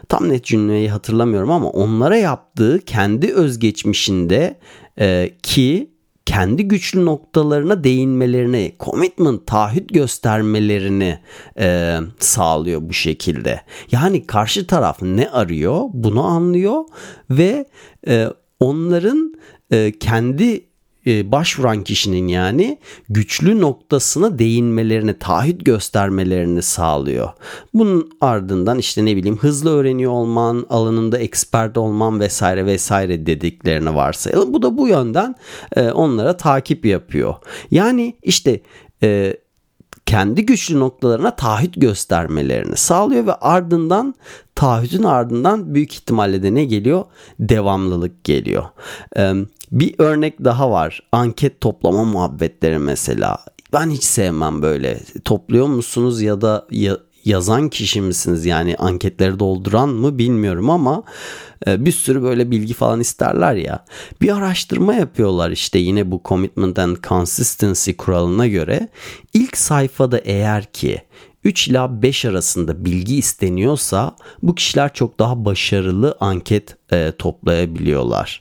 Tam 0.08 0.28
net 0.28 0.44
cümleyi 0.44 0.90
hatırlamıyorum 0.90 1.50
ama 1.50 1.70
onlara 1.70 2.16
yaptığı 2.16 2.80
kendi 2.87 3.32
özgeçmişinde 3.34 4.58
e, 4.99 5.30
ki 5.42 5.91
kendi 6.26 6.68
güçlü 6.68 7.04
noktalarına 7.04 7.84
değinmelerini, 7.84 8.72
commitment, 8.80 9.46
taahhüt 9.46 9.94
göstermelerini 9.94 11.18
e, 11.58 11.98
sağlıyor 12.18 12.80
bu 12.82 12.92
şekilde. 12.92 13.60
Yani 13.90 14.26
karşı 14.26 14.66
taraf 14.66 15.02
ne 15.02 15.30
arıyor 15.30 15.82
bunu 15.92 16.24
anlıyor 16.24 16.84
ve 17.30 17.66
e, 18.08 18.26
onların 18.60 19.34
e, 19.70 19.92
kendi 19.98 20.71
başvuran 21.06 21.85
kişinin 21.85 22.28
yani 22.28 22.78
güçlü 23.09 23.61
noktasına 23.61 24.38
değinmelerini, 24.38 25.18
taahhüt 25.18 25.64
göstermelerini 25.64 26.62
sağlıyor. 26.62 27.28
Bunun 27.75 28.11
ardından 28.21 28.78
işte 28.78 29.04
ne 29.04 29.16
bileyim 29.16 29.37
hızlı 29.37 29.71
öğreniyor 29.71 30.12
olman, 30.12 30.66
alanında 30.71 31.18
expert 31.18 31.78
olman 31.78 32.21
vesaire 32.21 32.66
vesaire 32.66 33.26
dediklerini 33.26 33.94
varsayalım. 33.94 34.52
Bu 34.52 34.62
da 34.62 34.78
bu 34.78 34.88
yönden 34.88 35.35
e, 35.76 35.90
onlara 35.90 36.37
takip 36.37 36.85
yapıyor. 36.85 37.35
Yani 37.71 38.16
işte 38.23 38.61
e, 39.02 39.37
kendi 40.12 40.47
güçlü 40.47 40.81
noktalarına 40.81 41.37
taahhüt 41.37 41.81
göstermelerini 41.81 42.76
sağlıyor 42.76 43.26
ve 43.26 43.35
ardından 43.35 44.14
taahhütün 44.54 45.02
ardından 45.02 45.75
büyük 45.75 45.95
ihtimalle 45.95 46.42
de 46.42 46.54
ne 46.54 46.64
geliyor? 46.64 47.04
Devamlılık 47.40 48.25
geliyor. 48.25 48.64
Bir 49.73 49.95
örnek 49.99 50.45
daha 50.45 50.71
var. 50.71 51.00
Anket 51.12 51.61
toplama 51.61 52.04
muhabbetleri 52.04 52.78
mesela. 52.78 53.38
Ben 53.73 53.90
hiç 53.90 54.04
sevmem 54.04 54.62
böyle. 54.62 55.00
Topluyor 55.25 55.66
musunuz 55.66 56.23
ya 56.23 56.40
da 56.40 56.66
yazan 57.24 57.68
kişi 57.68 58.00
misiniz? 58.00 58.46
Yani 58.46 58.76
anketleri 58.76 59.38
dolduran 59.38 59.88
mı 59.88 60.18
bilmiyorum 60.18 60.70
ama 60.70 61.02
e, 61.66 61.84
bir 61.84 61.92
sürü 61.92 62.22
böyle 62.22 62.50
bilgi 62.50 62.74
falan 62.74 63.00
isterler 63.00 63.54
ya. 63.54 63.84
Bir 64.20 64.36
araştırma 64.36 64.94
yapıyorlar 64.94 65.50
işte 65.50 65.78
yine 65.78 66.10
bu 66.10 66.20
commitment 66.24 66.78
and 66.78 66.96
consistency 67.08 67.92
kuralına 67.92 68.46
göre. 68.46 68.88
ilk 69.34 69.56
sayfada 69.56 70.18
eğer 70.18 70.72
ki 70.72 71.02
3 71.44 71.68
ila 71.68 72.02
5 72.02 72.24
arasında 72.24 72.84
bilgi 72.84 73.16
isteniyorsa 73.16 74.16
bu 74.42 74.54
kişiler 74.54 74.94
çok 74.94 75.18
daha 75.18 75.44
başarılı 75.44 76.16
anket 76.20 76.76
e, 76.92 77.12
toplayabiliyorlar. 77.18 78.40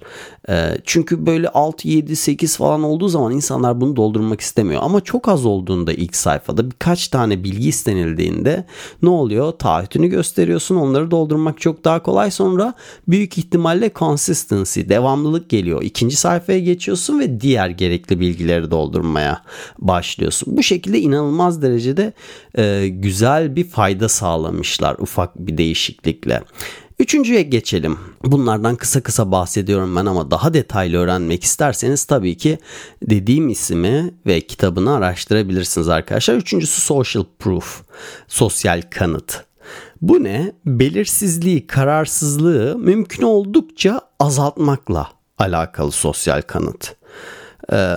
E, 0.50 0.78
çünkü 0.86 1.26
böyle 1.26 1.50
6, 1.50 1.88
7, 1.88 2.16
8 2.16 2.58
falan 2.58 2.84
olduğu 2.84 3.08
zaman 3.08 3.32
insanlar 3.32 3.82
bunu 3.82 3.96
doldurmak 3.96 4.42
istemiyor. 4.42 4.82
Ama 4.84 5.02
çok 5.02 5.28
az 5.28 5.46
olduğunda 5.46 5.94
ilk 5.94 6.16
sayfada 6.16 6.72
birkaç 6.72 7.08
tane 7.08 7.44
bilgi 7.44 7.70
istenildiğinde 7.70 8.66
ne 9.02 9.10
oluyor? 9.10 9.52
Taahhütünü 9.52 10.08
gösteriyorsun 10.08 10.76
onları 10.76 11.12
doldurmak 11.12 11.62
çok 11.62 11.84
daha 11.84 12.04
kolay. 12.04 12.32
Sonra 12.32 12.74
büyük 13.08 13.38
ihtimalle 13.38 13.92
consistency, 13.96 14.82
devamlılık 14.90 15.50
geliyor. 15.50 15.82
İkinci 15.82 16.16
sayfaya 16.16 16.60
geçiyorsun 16.60 17.20
ve 17.20 17.42
diğer 17.42 17.70
gerekli 17.70 18.20
bilgileri 18.20 18.72
doldurmaya 18.72 19.42
başlıyorsun. 19.80 20.58
Bu 20.58 20.64
şekilde 20.64 21.00
inanılmaz 21.00 21.62
derecede 21.62 22.14
e, 22.58 22.88
güzel 22.88 23.56
bir 23.56 23.64
fayda 23.64 24.10
sağlamışlar 24.10 24.96
ufak 25.00 25.36
bir 25.36 25.58
değişiklikle. 25.58 26.42
Üçüncüye 27.02 27.42
geçelim. 27.42 27.98
Bunlardan 28.24 28.76
kısa 28.76 29.02
kısa 29.02 29.32
bahsediyorum 29.32 29.96
ben 29.96 30.06
ama 30.06 30.32
daha 30.32 30.54
detaylı 30.54 30.98
öğrenmek 30.98 31.44
isterseniz 31.44 32.04
tabii 32.04 32.38
ki 32.38 32.58
dediğim 33.10 33.50
ismi 33.50 34.14
ve 34.26 34.42
kitabını 34.42 34.94
araştırabilirsiniz 34.94 35.90
arkadaşlar. 35.90 36.36
Üçüncüsü 36.36 36.82
social 36.82 37.24
proof, 37.40 37.82
sosyal 38.28 38.82
kanıt. 38.92 39.44
Bu 40.02 40.24
ne? 40.24 40.52
Belirsizliği, 40.66 41.68
kararsızlığı 41.68 42.78
mümkün 42.78 43.24
oldukça 43.24 44.02
azaltmakla 44.20 45.08
alakalı 45.38 45.92
sosyal 45.92 46.42
kanıt. 46.42 46.96
Ee, 47.74 47.96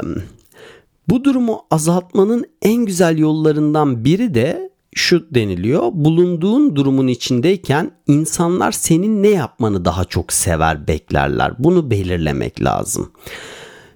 bu 1.09 1.25
durumu 1.25 1.67
azaltmanın 1.71 2.45
en 2.63 2.85
güzel 2.85 3.19
yollarından 3.19 4.05
biri 4.05 4.35
de 4.35 4.74
şu 4.95 5.35
deniliyor. 5.35 5.83
Bulunduğun 5.93 6.77
durumun 6.77 7.07
içindeyken 7.07 7.91
insanlar 8.07 8.73
senin 8.73 9.23
ne 9.23 9.29
yapmanı 9.29 9.85
daha 9.85 10.05
çok 10.05 10.33
sever, 10.33 10.89
beklerler. 10.89 11.53
Bunu 11.59 11.91
belirlemek 11.91 12.65
lazım. 12.65 13.13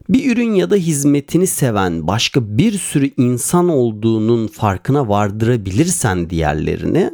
Bir 0.09 0.33
ürün 0.33 0.55
ya 0.55 0.71
da 0.71 0.77
hizmetini 0.77 1.47
seven 1.47 2.07
başka 2.07 2.59
bir 2.59 2.73
sürü 2.73 3.11
insan 3.17 3.69
olduğunun 3.69 4.47
farkına 4.47 5.09
vardırabilirsen 5.09 6.31
diğerlerini 6.31 7.11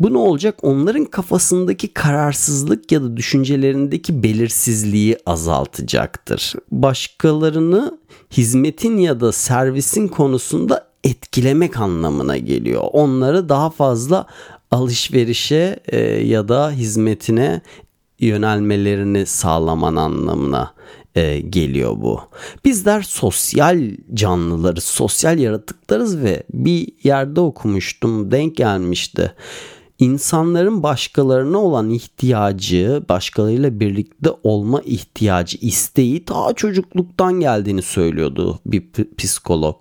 bu 0.00 0.12
ne 0.12 0.18
olacak? 0.18 0.58
Onların 0.62 1.04
kafasındaki 1.04 1.88
kararsızlık 1.88 2.92
ya 2.92 3.02
da 3.02 3.16
düşüncelerindeki 3.16 4.22
belirsizliği 4.22 5.16
azaltacaktır. 5.26 6.54
Başkalarını 6.70 7.98
hizmetin 8.30 8.98
ya 8.98 9.20
da 9.20 9.32
servisin 9.32 10.08
konusunda 10.08 10.89
etkilemek 11.04 11.80
anlamına 11.80 12.36
geliyor. 12.36 12.82
Onları 12.92 13.48
daha 13.48 13.70
fazla 13.70 14.26
alışverişe 14.70 15.80
e, 15.86 16.00
ya 16.06 16.48
da 16.48 16.70
hizmetine 16.70 17.60
yönelmelerini 18.20 19.26
sağlaman 19.26 19.96
anlamına 19.96 20.74
e, 21.14 21.40
geliyor 21.40 21.96
bu. 21.96 22.20
Bizler 22.64 23.02
sosyal 23.02 23.90
canlılarız, 24.14 24.84
sosyal 24.84 25.38
yaratıklarız 25.38 26.22
ve 26.22 26.42
bir 26.52 26.88
yerde 27.02 27.40
okumuştum, 27.40 28.30
denk 28.30 28.56
gelmişti. 28.56 29.34
İnsanların 29.98 30.82
başkalarına 30.82 31.58
olan 31.58 31.90
ihtiyacı, 31.90 33.02
başkalarıyla 33.08 33.80
birlikte 33.80 34.30
olma 34.42 34.80
ihtiyacı, 34.80 35.58
isteği 35.60 36.24
ta 36.24 36.52
çocukluktan 36.52 37.40
geldiğini 37.40 37.82
söylüyordu 37.82 38.58
bir 38.66 38.82
psikolog. 39.18 39.80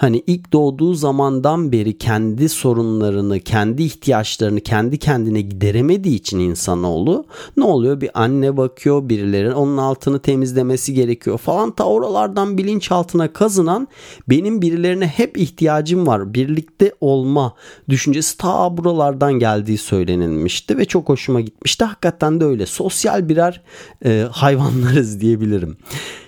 Hani 0.00 0.22
ilk 0.26 0.52
doğduğu 0.52 0.94
zamandan 0.94 1.72
beri 1.72 1.98
kendi 1.98 2.48
sorunlarını, 2.48 3.40
kendi 3.40 3.82
ihtiyaçlarını 3.82 4.60
kendi 4.60 4.98
kendine 4.98 5.40
gideremediği 5.40 6.14
için 6.14 6.38
insanoğlu 6.38 7.24
ne 7.56 7.64
oluyor? 7.64 8.00
Bir 8.00 8.10
anne 8.14 8.56
bakıyor, 8.56 9.08
birilerinin 9.08 9.52
onun 9.52 9.76
altını 9.76 10.18
temizlemesi 10.18 10.94
gerekiyor 10.94 11.38
falan. 11.38 11.70
Ta 11.70 11.84
oralardan 11.84 12.58
bilinçaltına 12.58 13.32
kazınan 13.32 13.88
benim 14.28 14.62
birilerine 14.62 15.06
hep 15.06 15.38
ihtiyacım 15.38 16.06
var. 16.06 16.34
Birlikte 16.34 16.92
olma 17.00 17.54
düşüncesi 17.88 18.36
ta 18.36 18.76
buralardan 18.76 19.32
geldiği 19.32 19.78
söylenilmişti 19.78 20.78
ve 20.78 20.84
çok 20.84 21.08
hoşuma 21.08 21.40
gitmişti. 21.40 21.84
Hakikaten 21.84 22.40
de 22.40 22.44
öyle. 22.44 22.66
Sosyal 22.66 23.28
birer 23.28 23.62
e, 24.04 24.26
hayvanlarız 24.30 25.20
diyebilirim. 25.20 25.76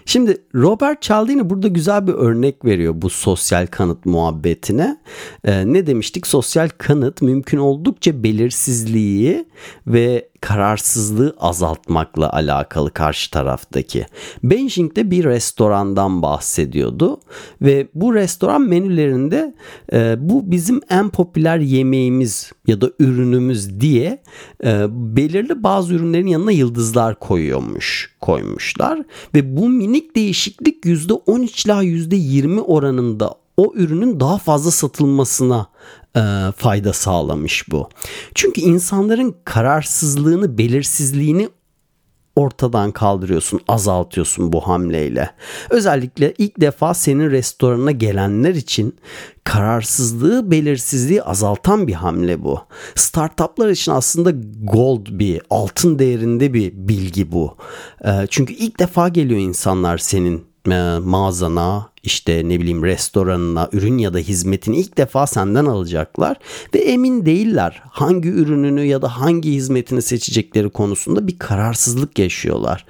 Şimdi 0.06 0.36
Robert 0.54 1.02
Cialdini 1.02 1.50
burada 1.50 1.68
güzel 1.68 2.06
bir 2.06 2.12
örnek 2.12 2.64
veriyor 2.64 2.94
bu 2.96 3.10
sosyal 3.10 3.66
kanıt 3.66 4.06
muhabbetine. 4.06 4.96
Ee, 5.44 5.72
ne 5.72 5.86
demiştik? 5.86 6.26
Sosyal 6.26 6.68
kanıt 6.78 7.22
mümkün 7.22 7.58
oldukça 7.58 8.22
belirsizliği 8.22 9.44
ve 9.86 10.31
kararsızlığı 10.42 11.36
azaltmakla 11.40 12.32
alakalı 12.32 12.90
karşı 12.90 13.30
taraftaki. 13.30 14.06
Beijing'de 14.42 15.10
bir 15.10 15.24
restorandan 15.24 16.22
bahsediyordu 16.22 17.20
ve 17.62 17.88
bu 17.94 18.14
restoran 18.14 18.62
menülerinde 18.62 19.54
e, 19.92 20.16
bu 20.18 20.50
bizim 20.50 20.80
en 20.90 21.08
popüler 21.08 21.58
yemeğimiz 21.58 22.52
ya 22.66 22.80
da 22.80 22.90
ürünümüz 22.98 23.80
diye 23.80 24.22
e, 24.64 24.86
belirli 24.90 25.62
bazı 25.62 25.94
ürünlerin 25.94 26.26
yanına 26.26 26.52
yıldızlar 26.52 27.18
koyuyormuş 27.18 28.16
koymuşlar 28.20 29.02
ve 29.34 29.56
bu 29.56 29.68
minik 29.68 30.16
değişiklik 30.16 30.84
%13 30.84 31.66
ila 31.66 31.84
%20 31.84 32.60
oranında 32.60 33.41
o 33.56 33.72
ürünün 33.74 34.20
daha 34.20 34.38
fazla 34.38 34.70
satılmasına 34.70 35.66
e, 36.16 36.20
fayda 36.56 36.92
sağlamış 36.92 37.70
bu. 37.70 37.88
Çünkü 38.34 38.60
insanların 38.60 39.36
kararsızlığını, 39.44 40.58
belirsizliğini 40.58 41.48
ortadan 42.36 42.92
kaldırıyorsun, 42.92 43.60
azaltıyorsun 43.68 44.52
bu 44.52 44.60
hamleyle. 44.60 45.30
Özellikle 45.70 46.34
ilk 46.38 46.60
defa 46.60 46.94
senin 46.94 47.30
restoranına 47.30 47.90
gelenler 47.90 48.54
için 48.54 48.96
kararsızlığı, 49.44 50.50
belirsizliği 50.50 51.22
azaltan 51.22 51.86
bir 51.86 51.92
hamle 51.92 52.44
bu. 52.44 52.60
Startuplar 52.94 53.68
için 53.68 53.92
aslında 53.92 54.32
gold 54.62 55.06
bir, 55.10 55.42
altın 55.50 55.98
değerinde 55.98 56.54
bir 56.54 56.72
bilgi 56.74 57.32
bu. 57.32 57.56
E, 58.04 58.10
çünkü 58.30 58.54
ilk 58.54 58.78
defa 58.78 59.08
geliyor 59.08 59.40
insanlar 59.40 59.98
senin 59.98 60.44
e, 60.70 60.98
mağazana, 60.98 61.91
işte 62.02 62.48
ne 62.48 62.60
bileyim 62.60 62.84
restoranına 62.84 63.68
ürün 63.72 63.98
ya 63.98 64.14
da 64.14 64.18
hizmetini 64.18 64.76
ilk 64.76 64.98
defa 64.98 65.26
senden 65.26 65.64
alacaklar 65.64 66.36
ve 66.74 66.78
emin 66.78 67.26
değiller 67.26 67.82
hangi 67.90 68.28
ürününü 68.28 68.84
ya 68.84 69.02
da 69.02 69.20
hangi 69.20 69.52
hizmetini 69.52 70.02
seçecekleri 70.02 70.70
konusunda 70.70 71.26
bir 71.26 71.38
kararsızlık 71.38 72.18
yaşıyorlar. 72.18 72.86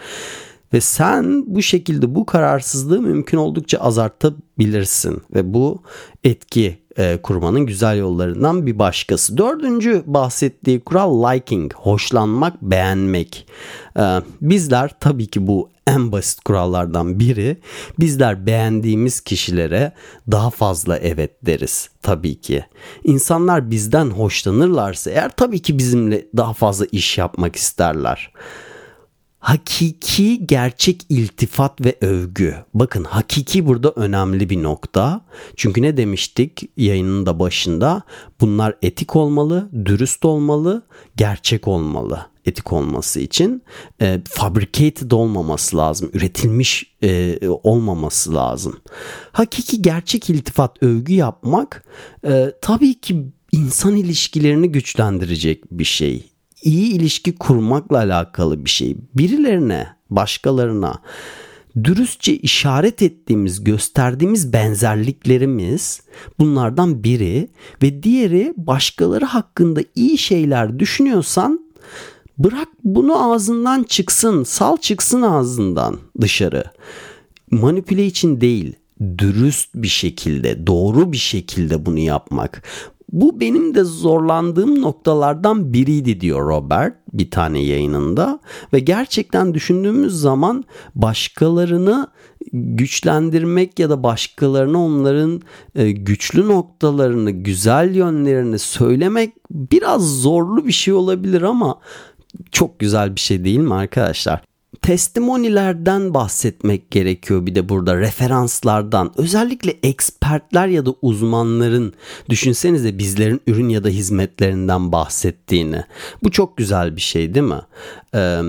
Ve 0.72 0.80
sen 0.80 1.44
bu 1.46 1.62
şekilde 1.62 2.14
bu 2.14 2.26
kararsızlığı 2.26 3.02
mümkün 3.02 3.38
oldukça 3.38 3.78
azaltabilirsin 3.78 5.22
ve 5.34 5.54
bu 5.54 5.82
etki 6.24 6.78
e, 6.98 7.18
kurmanın 7.22 7.66
güzel 7.66 7.98
yollarından 7.98 8.66
bir 8.66 8.78
başkası. 8.78 9.38
Dördüncü 9.38 10.02
bahsettiği 10.06 10.80
kural 10.80 11.34
liking, 11.34 11.74
hoşlanmak, 11.74 12.62
beğenmek. 12.62 13.46
E, 13.98 14.02
bizler 14.40 14.90
tabii 15.00 15.26
ki 15.26 15.46
bu 15.46 15.70
en 15.86 16.12
basit 16.12 16.44
kurallardan 16.44 17.18
biri. 17.20 17.56
Bizler 18.00 18.46
beğendiğimiz 18.46 19.20
kişilere 19.20 19.92
daha 20.30 20.50
fazla 20.50 20.98
evet 20.98 21.46
deriz 21.46 21.90
tabii 22.02 22.40
ki. 22.40 22.64
İnsanlar 23.04 23.70
bizden 23.70 24.06
hoşlanırlarsa 24.10 25.10
eğer 25.10 25.30
tabii 25.36 25.62
ki 25.62 25.78
bizimle 25.78 26.26
daha 26.36 26.52
fazla 26.52 26.86
iş 26.92 27.18
yapmak 27.18 27.56
isterler 27.56 28.32
hakiki 29.42 30.46
gerçek 30.46 31.06
iltifat 31.08 31.80
ve 31.84 31.96
övgü. 32.00 32.56
Bakın 32.74 33.04
hakiki 33.04 33.66
burada 33.66 33.92
önemli 33.96 34.50
bir 34.50 34.62
nokta. 34.62 35.20
Çünkü 35.56 35.82
ne 35.82 35.96
demiştik 35.96 36.70
yayının 36.76 37.26
da 37.26 37.38
başında? 37.38 38.02
Bunlar 38.40 38.76
etik 38.82 39.16
olmalı, 39.16 39.68
dürüst 39.84 40.24
olmalı, 40.24 40.82
gerçek 41.16 41.68
olmalı. 41.68 42.26
Etik 42.44 42.72
olması 42.72 43.20
için 43.20 43.62
e, 44.00 44.20
fabricated 44.28 45.10
olmaması 45.10 45.76
lazım, 45.76 46.10
üretilmiş 46.12 46.94
e, 47.02 47.38
olmaması 47.48 48.34
lazım. 48.34 48.80
Hakiki 49.32 49.82
gerçek 49.82 50.30
iltifat, 50.30 50.82
övgü 50.82 51.14
yapmak 51.14 51.84
e, 52.26 52.52
tabii 52.60 53.00
ki 53.00 53.26
insan 53.52 53.96
ilişkilerini 53.96 54.72
güçlendirecek 54.72 55.64
bir 55.70 55.84
şey 55.84 56.31
iyi 56.62 56.92
ilişki 56.92 57.34
kurmakla 57.34 57.96
alakalı 57.96 58.64
bir 58.64 58.70
şey. 58.70 58.96
Birilerine, 59.14 59.86
başkalarına 60.10 60.94
dürüstçe 61.84 62.36
işaret 62.36 63.02
ettiğimiz, 63.02 63.64
gösterdiğimiz 63.64 64.52
benzerliklerimiz 64.52 66.00
bunlardan 66.38 67.04
biri 67.04 67.48
ve 67.82 68.02
diğeri 68.02 68.54
başkaları 68.56 69.24
hakkında 69.24 69.80
iyi 69.94 70.18
şeyler 70.18 70.78
düşünüyorsan 70.78 71.60
bırak 72.38 72.68
bunu 72.84 73.32
ağzından 73.32 73.82
çıksın, 73.82 74.44
sal 74.44 74.76
çıksın 74.76 75.22
ağzından 75.22 75.98
dışarı. 76.20 76.64
Manipüle 77.50 78.06
için 78.06 78.40
değil, 78.40 78.74
dürüst 79.18 79.70
bir 79.74 79.88
şekilde, 79.88 80.66
doğru 80.66 81.12
bir 81.12 81.18
şekilde 81.18 81.86
bunu 81.86 81.98
yapmak. 81.98 82.62
Bu 83.12 83.40
benim 83.40 83.74
de 83.74 83.84
zorlandığım 83.84 84.82
noktalardan 84.82 85.72
biriydi 85.72 86.20
diyor 86.20 86.48
Robert 86.48 86.94
bir 87.12 87.30
tane 87.30 87.62
yayınında 87.62 88.40
ve 88.72 88.80
gerçekten 88.80 89.54
düşündüğümüz 89.54 90.20
zaman 90.20 90.64
başkalarını 90.94 92.08
güçlendirmek 92.52 93.78
ya 93.78 93.90
da 93.90 94.02
başkalarına 94.02 94.84
onların 94.84 95.42
e, 95.74 95.90
güçlü 95.90 96.48
noktalarını, 96.48 97.30
güzel 97.30 97.94
yönlerini 97.94 98.58
söylemek 98.58 99.32
biraz 99.50 100.20
zorlu 100.20 100.66
bir 100.66 100.72
şey 100.72 100.94
olabilir 100.94 101.42
ama 101.42 101.78
çok 102.52 102.78
güzel 102.78 103.14
bir 103.14 103.20
şey 103.20 103.44
değil 103.44 103.58
mi 103.58 103.74
arkadaşlar? 103.74 104.51
Testimonilerden 104.82 106.14
bahsetmek 106.14 106.90
gerekiyor 106.90 107.46
bir 107.46 107.54
de 107.54 107.68
burada 107.68 107.96
referanslardan 107.96 109.12
özellikle 109.16 109.74
ekspertler 109.82 110.66
ya 110.66 110.86
da 110.86 110.94
uzmanların 111.02 111.94
düşünsenize 112.28 112.98
bizlerin 112.98 113.40
ürün 113.46 113.68
ya 113.68 113.84
da 113.84 113.88
hizmetlerinden 113.88 114.92
bahsettiğini 114.92 115.84
bu 116.22 116.30
çok 116.30 116.56
güzel 116.56 116.96
bir 116.96 117.00
şey 117.00 117.34
değil 117.34 117.46
mi? 117.46 117.62
Ee, 118.14 118.40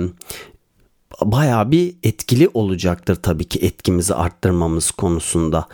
bayağı 1.21 1.71
bir 1.71 1.95
etkili 2.03 2.49
olacaktır 2.53 3.15
tabii 3.15 3.45
ki 3.45 3.59
etkimizi 3.59 4.15
arttırmamız 4.15 4.91
konusunda. 4.91 5.67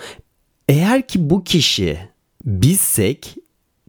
Eğer 0.68 1.08
ki 1.08 1.30
bu 1.30 1.44
kişi 1.44 2.00
bizsek 2.46 3.36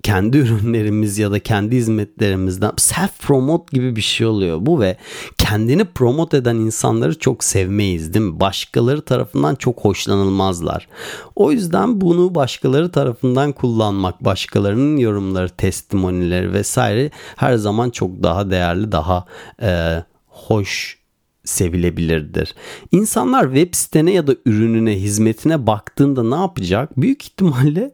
kendi 0.02 0.38
ürünlerimiz 0.38 1.18
ya 1.18 1.30
da 1.30 1.38
kendi 1.38 1.76
hizmetlerimizden 1.76 2.72
self 2.76 3.18
promote 3.20 3.64
gibi 3.72 3.96
bir 3.96 4.00
şey 4.00 4.26
oluyor 4.26 4.58
bu 4.60 4.80
ve 4.80 4.96
kendini 5.38 5.84
promote 5.84 6.36
eden 6.36 6.56
insanları 6.56 7.18
çok 7.18 7.44
sevmeyiz 7.44 8.14
değil 8.14 8.24
mi? 8.24 8.40
Başkaları 8.40 9.02
tarafından 9.02 9.54
çok 9.54 9.80
hoşlanılmazlar. 9.80 10.88
O 11.36 11.52
yüzden 11.52 12.00
bunu 12.00 12.34
başkaları 12.34 12.90
tarafından 12.90 13.52
kullanmak, 13.52 14.24
başkalarının 14.24 14.96
yorumları, 14.96 15.48
testimonileri 15.48 16.52
vesaire 16.52 17.10
her 17.36 17.56
zaman 17.56 17.90
çok 17.90 18.22
daha 18.22 18.50
değerli, 18.50 18.92
daha 18.92 19.24
e, 19.62 20.02
hoş 20.26 21.00
sevilebilirdir. 21.44 22.54
İnsanlar 22.92 23.44
web 23.44 23.74
sitene 23.74 24.12
ya 24.12 24.26
da 24.26 24.34
ürününe, 24.46 25.00
hizmetine 25.00 25.66
baktığında 25.66 26.22
ne 26.22 26.34
yapacak? 26.34 27.00
Büyük 27.00 27.24
ihtimalle 27.24 27.92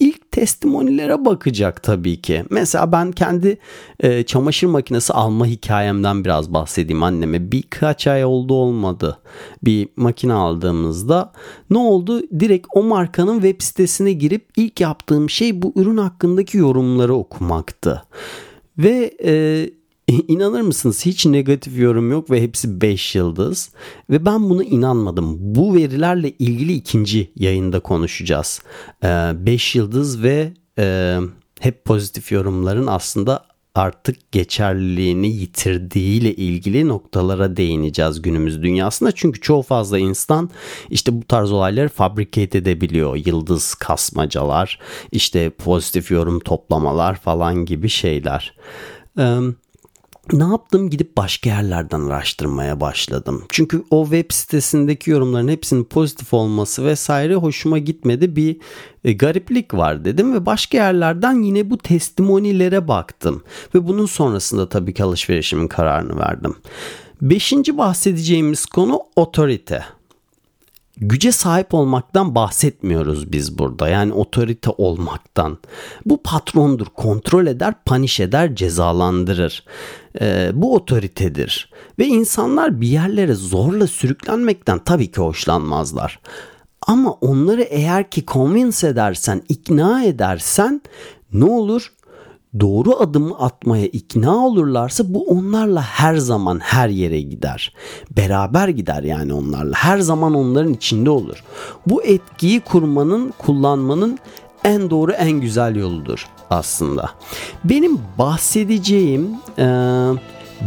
ilk 0.00 0.30
testimonilere 0.30 1.24
bakacak 1.24 1.82
tabii 1.82 2.20
ki. 2.20 2.44
Mesela 2.50 2.92
ben 2.92 3.12
kendi 3.12 3.58
e, 4.00 4.22
çamaşır 4.22 4.66
makinesi 4.66 5.12
alma 5.12 5.46
hikayemden 5.46 6.24
biraz 6.24 6.52
bahsedeyim 6.52 7.02
anneme. 7.02 7.52
Birkaç 7.52 8.06
ay 8.06 8.24
oldu 8.24 8.54
olmadı. 8.54 9.18
Bir 9.62 9.88
makine 9.96 10.32
aldığımızda 10.32 11.32
ne 11.70 11.78
oldu? 11.78 12.22
Direkt 12.40 12.66
o 12.74 12.82
markanın 12.82 13.40
web 13.40 13.62
sitesine 13.62 14.12
girip 14.12 14.48
ilk 14.56 14.80
yaptığım 14.80 15.30
şey 15.30 15.62
bu 15.62 15.72
ürün 15.76 15.96
hakkındaki 15.96 16.58
yorumları 16.58 17.14
okumaktı. 17.14 18.02
Ve 18.78 19.14
e, 19.24 19.70
İnanır 20.28 20.60
mısınız 20.60 21.06
hiç 21.06 21.26
negatif 21.26 21.78
yorum 21.78 22.10
yok 22.10 22.30
ve 22.30 22.42
hepsi 22.42 22.80
5 22.80 23.14
yıldız. 23.14 23.70
Ve 24.10 24.24
ben 24.24 24.50
buna 24.50 24.64
inanmadım. 24.64 25.36
Bu 25.38 25.74
verilerle 25.74 26.30
ilgili 26.30 26.72
ikinci 26.72 27.32
yayında 27.36 27.80
konuşacağız. 27.80 28.60
5 29.02 29.76
ee, 29.76 29.78
yıldız 29.78 30.22
ve 30.22 30.52
e, 30.78 31.18
hep 31.60 31.84
pozitif 31.84 32.32
yorumların 32.32 32.86
aslında 32.86 33.46
artık 33.74 34.32
geçerliliğini 34.32 35.28
yitirdiğiyle 35.28 36.34
ilgili 36.34 36.88
noktalara 36.88 37.56
değineceğiz 37.56 38.22
günümüz 38.22 38.62
dünyasında. 38.62 39.12
Çünkü 39.12 39.40
çoğu 39.40 39.62
fazla 39.62 39.98
insan 39.98 40.50
işte 40.90 41.20
bu 41.20 41.24
tarz 41.24 41.52
olayları 41.52 41.88
fabricate 41.88 42.58
edebiliyor. 42.58 43.16
Yıldız 43.26 43.74
kasmacalar, 43.74 44.78
işte 45.12 45.50
pozitif 45.50 46.10
yorum 46.10 46.40
toplamalar 46.40 47.14
falan 47.14 47.64
gibi 47.64 47.88
şeyler. 47.88 48.54
Ee, 49.18 49.38
ne 50.32 50.44
yaptım? 50.44 50.90
Gidip 50.90 51.16
başka 51.16 51.50
yerlerden 51.50 52.00
araştırmaya 52.00 52.80
başladım. 52.80 53.44
Çünkü 53.48 53.84
o 53.90 54.04
web 54.04 54.32
sitesindeki 54.32 55.10
yorumların 55.10 55.48
hepsinin 55.48 55.84
pozitif 55.84 56.34
olması 56.34 56.84
vesaire 56.84 57.34
hoşuma 57.34 57.78
gitmedi. 57.78 58.36
Bir 58.36 58.56
e, 59.04 59.12
gariplik 59.12 59.74
var 59.74 60.04
dedim 60.04 60.34
ve 60.34 60.46
başka 60.46 60.78
yerlerden 60.78 61.42
yine 61.42 61.70
bu 61.70 61.78
testimonilere 61.78 62.88
baktım. 62.88 63.42
Ve 63.74 63.88
bunun 63.88 64.06
sonrasında 64.06 64.68
tabii 64.68 64.94
ki 64.94 65.04
alışverişimin 65.04 65.68
kararını 65.68 66.18
verdim. 66.18 66.54
Beşinci 67.22 67.78
bahsedeceğimiz 67.78 68.66
konu 68.66 69.00
otorite 69.16 69.84
güce 70.96 71.32
sahip 71.32 71.74
olmaktan 71.74 72.34
bahsetmiyoruz 72.34 73.32
biz 73.32 73.58
burada. 73.58 73.88
Yani 73.88 74.12
otorite 74.12 74.70
olmaktan. 74.70 75.58
Bu 76.06 76.22
patrondur, 76.22 76.86
kontrol 76.86 77.46
eder, 77.46 77.74
paniş 77.84 78.20
eder, 78.20 78.54
cezalandırır. 78.54 79.64
Ee, 80.20 80.50
bu 80.54 80.74
otoritedir. 80.74 81.70
Ve 81.98 82.06
insanlar 82.06 82.80
bir 82.80 82.88
yerlere 82.88 83.34
zorla 83.34 83.86
sürüklenmekten 83.86 84.78
tabii 84.78 85.10
ki 85.10 85.20
hoşlanmazlar. 85.20 86.20
Ama 86.86 87.10
onları 87.10 87.62
eğer 87.62 88.10
ki 88.10 88.24
convince 88.26 88.86
edersen, 88.86 89.42
ikna 89.48 90.04
edersen 90.04 90.82
ne 91.32 91.44
olur? 91.44 91.92
Doğru 92.60 92.96
adımı 92.96 93.38
atmaya 93.38 93.86
ikna 93.86 94.46
olurlarsa 94.46 95.04
bu 95.14 95.24
onlarla 95.24 95.82
her 95.82 96.16
zaman 96.16 96.58
her 96.58 96.88
yere 96.88 97.20
gider. 97.20 97.72
Beraber 98.16 98.68
gider 98.68 99.02
yani 99.02 99.34
onlarla. 99.34 99.74
Her 99.76 99.98
zaman 99.98 100.34
onların 100.34 100.72
içinde 100.72 101.10
olur. 101.10 101.44
Bu 101.86 102.02
etkiyi 102.02 102.60
kurmanın, 102.60 103.34
kullanmanın 103.38 104.18
en 104.64 104.90
doğru 104.90 105.12
en 105.12 105.30
güzel 105.30 105.76
yoludur 105.76 106.26
aslında. 106.50 107.10
Benim 107.64 107.98
bahsedeceğim 108.18 109.30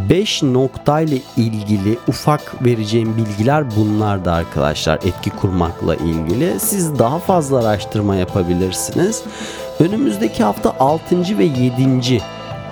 5 0.10 0.44
e, 0.44 0.54
noktayla 0.54 1.18
ilgili 1.38 1.98
ufak 2.08 2.66
vereceğim 2.66 3.18
bilgiler 3.18 3.66
bunlar 3.78 4.26
da 4.26 4.34
arkadaşlar 4.34 4.96
etki 4.96 5.30
kurmakla 5.30 5.96
ilgili. 5.96 6.60
Siz 6.60 7.00
daha 7.00 7.20
fazla 7.20 7.60
araştırma 7.60 8.16
yapabilirsiniz. 8.16 9.24
Önümüzdeki 9.80 10.44
hafta 10.44 10.76
6. 10.80 11.38
ve 11.38 11.44
7. 11.44 12.22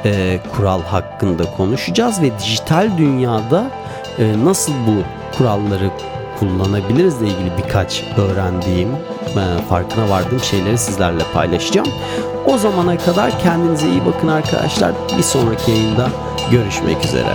E, 0.06 0.40
kural 0.56 0.82
hakkında 0.82 1.44
konuşacağız 1.58 2.22
ve 2.22 2.40
dijital 2.40 2.98
dünyada 2.98 3.72
e, 4.20 4.46
nasıl 4.46 4.72
bu 4.74 5.04
kuralları 5.38 5.90
kullanabiliriz 6.40 7.22
ile 7.22 7.30
ilgili 7.30 7.52
birkaç 7.58 8.04
öğrendiğim, 8.18 8.90
e, 8.90 9.62
farkına 9.70 10.10
vardığım 10.10 10.40
şeyleri 10.40 10.78
sizlerle 10.78 11.24
paylaşacağım. 11.34 11.88
O 12.46 12.58
zamana 12.58 12.98
kadar 12.98 13.40
kendinize 13.40 13.90
iyi 13.90 14.06
bakın 14.06 14.28
arkadaşlar. 14.28 14.92
Bir 15.18 15.24
sonraki 15.24 15.72
yayında 15.72 16.10
görüşmek 16.52 17.06
üzere. 17.06 17.34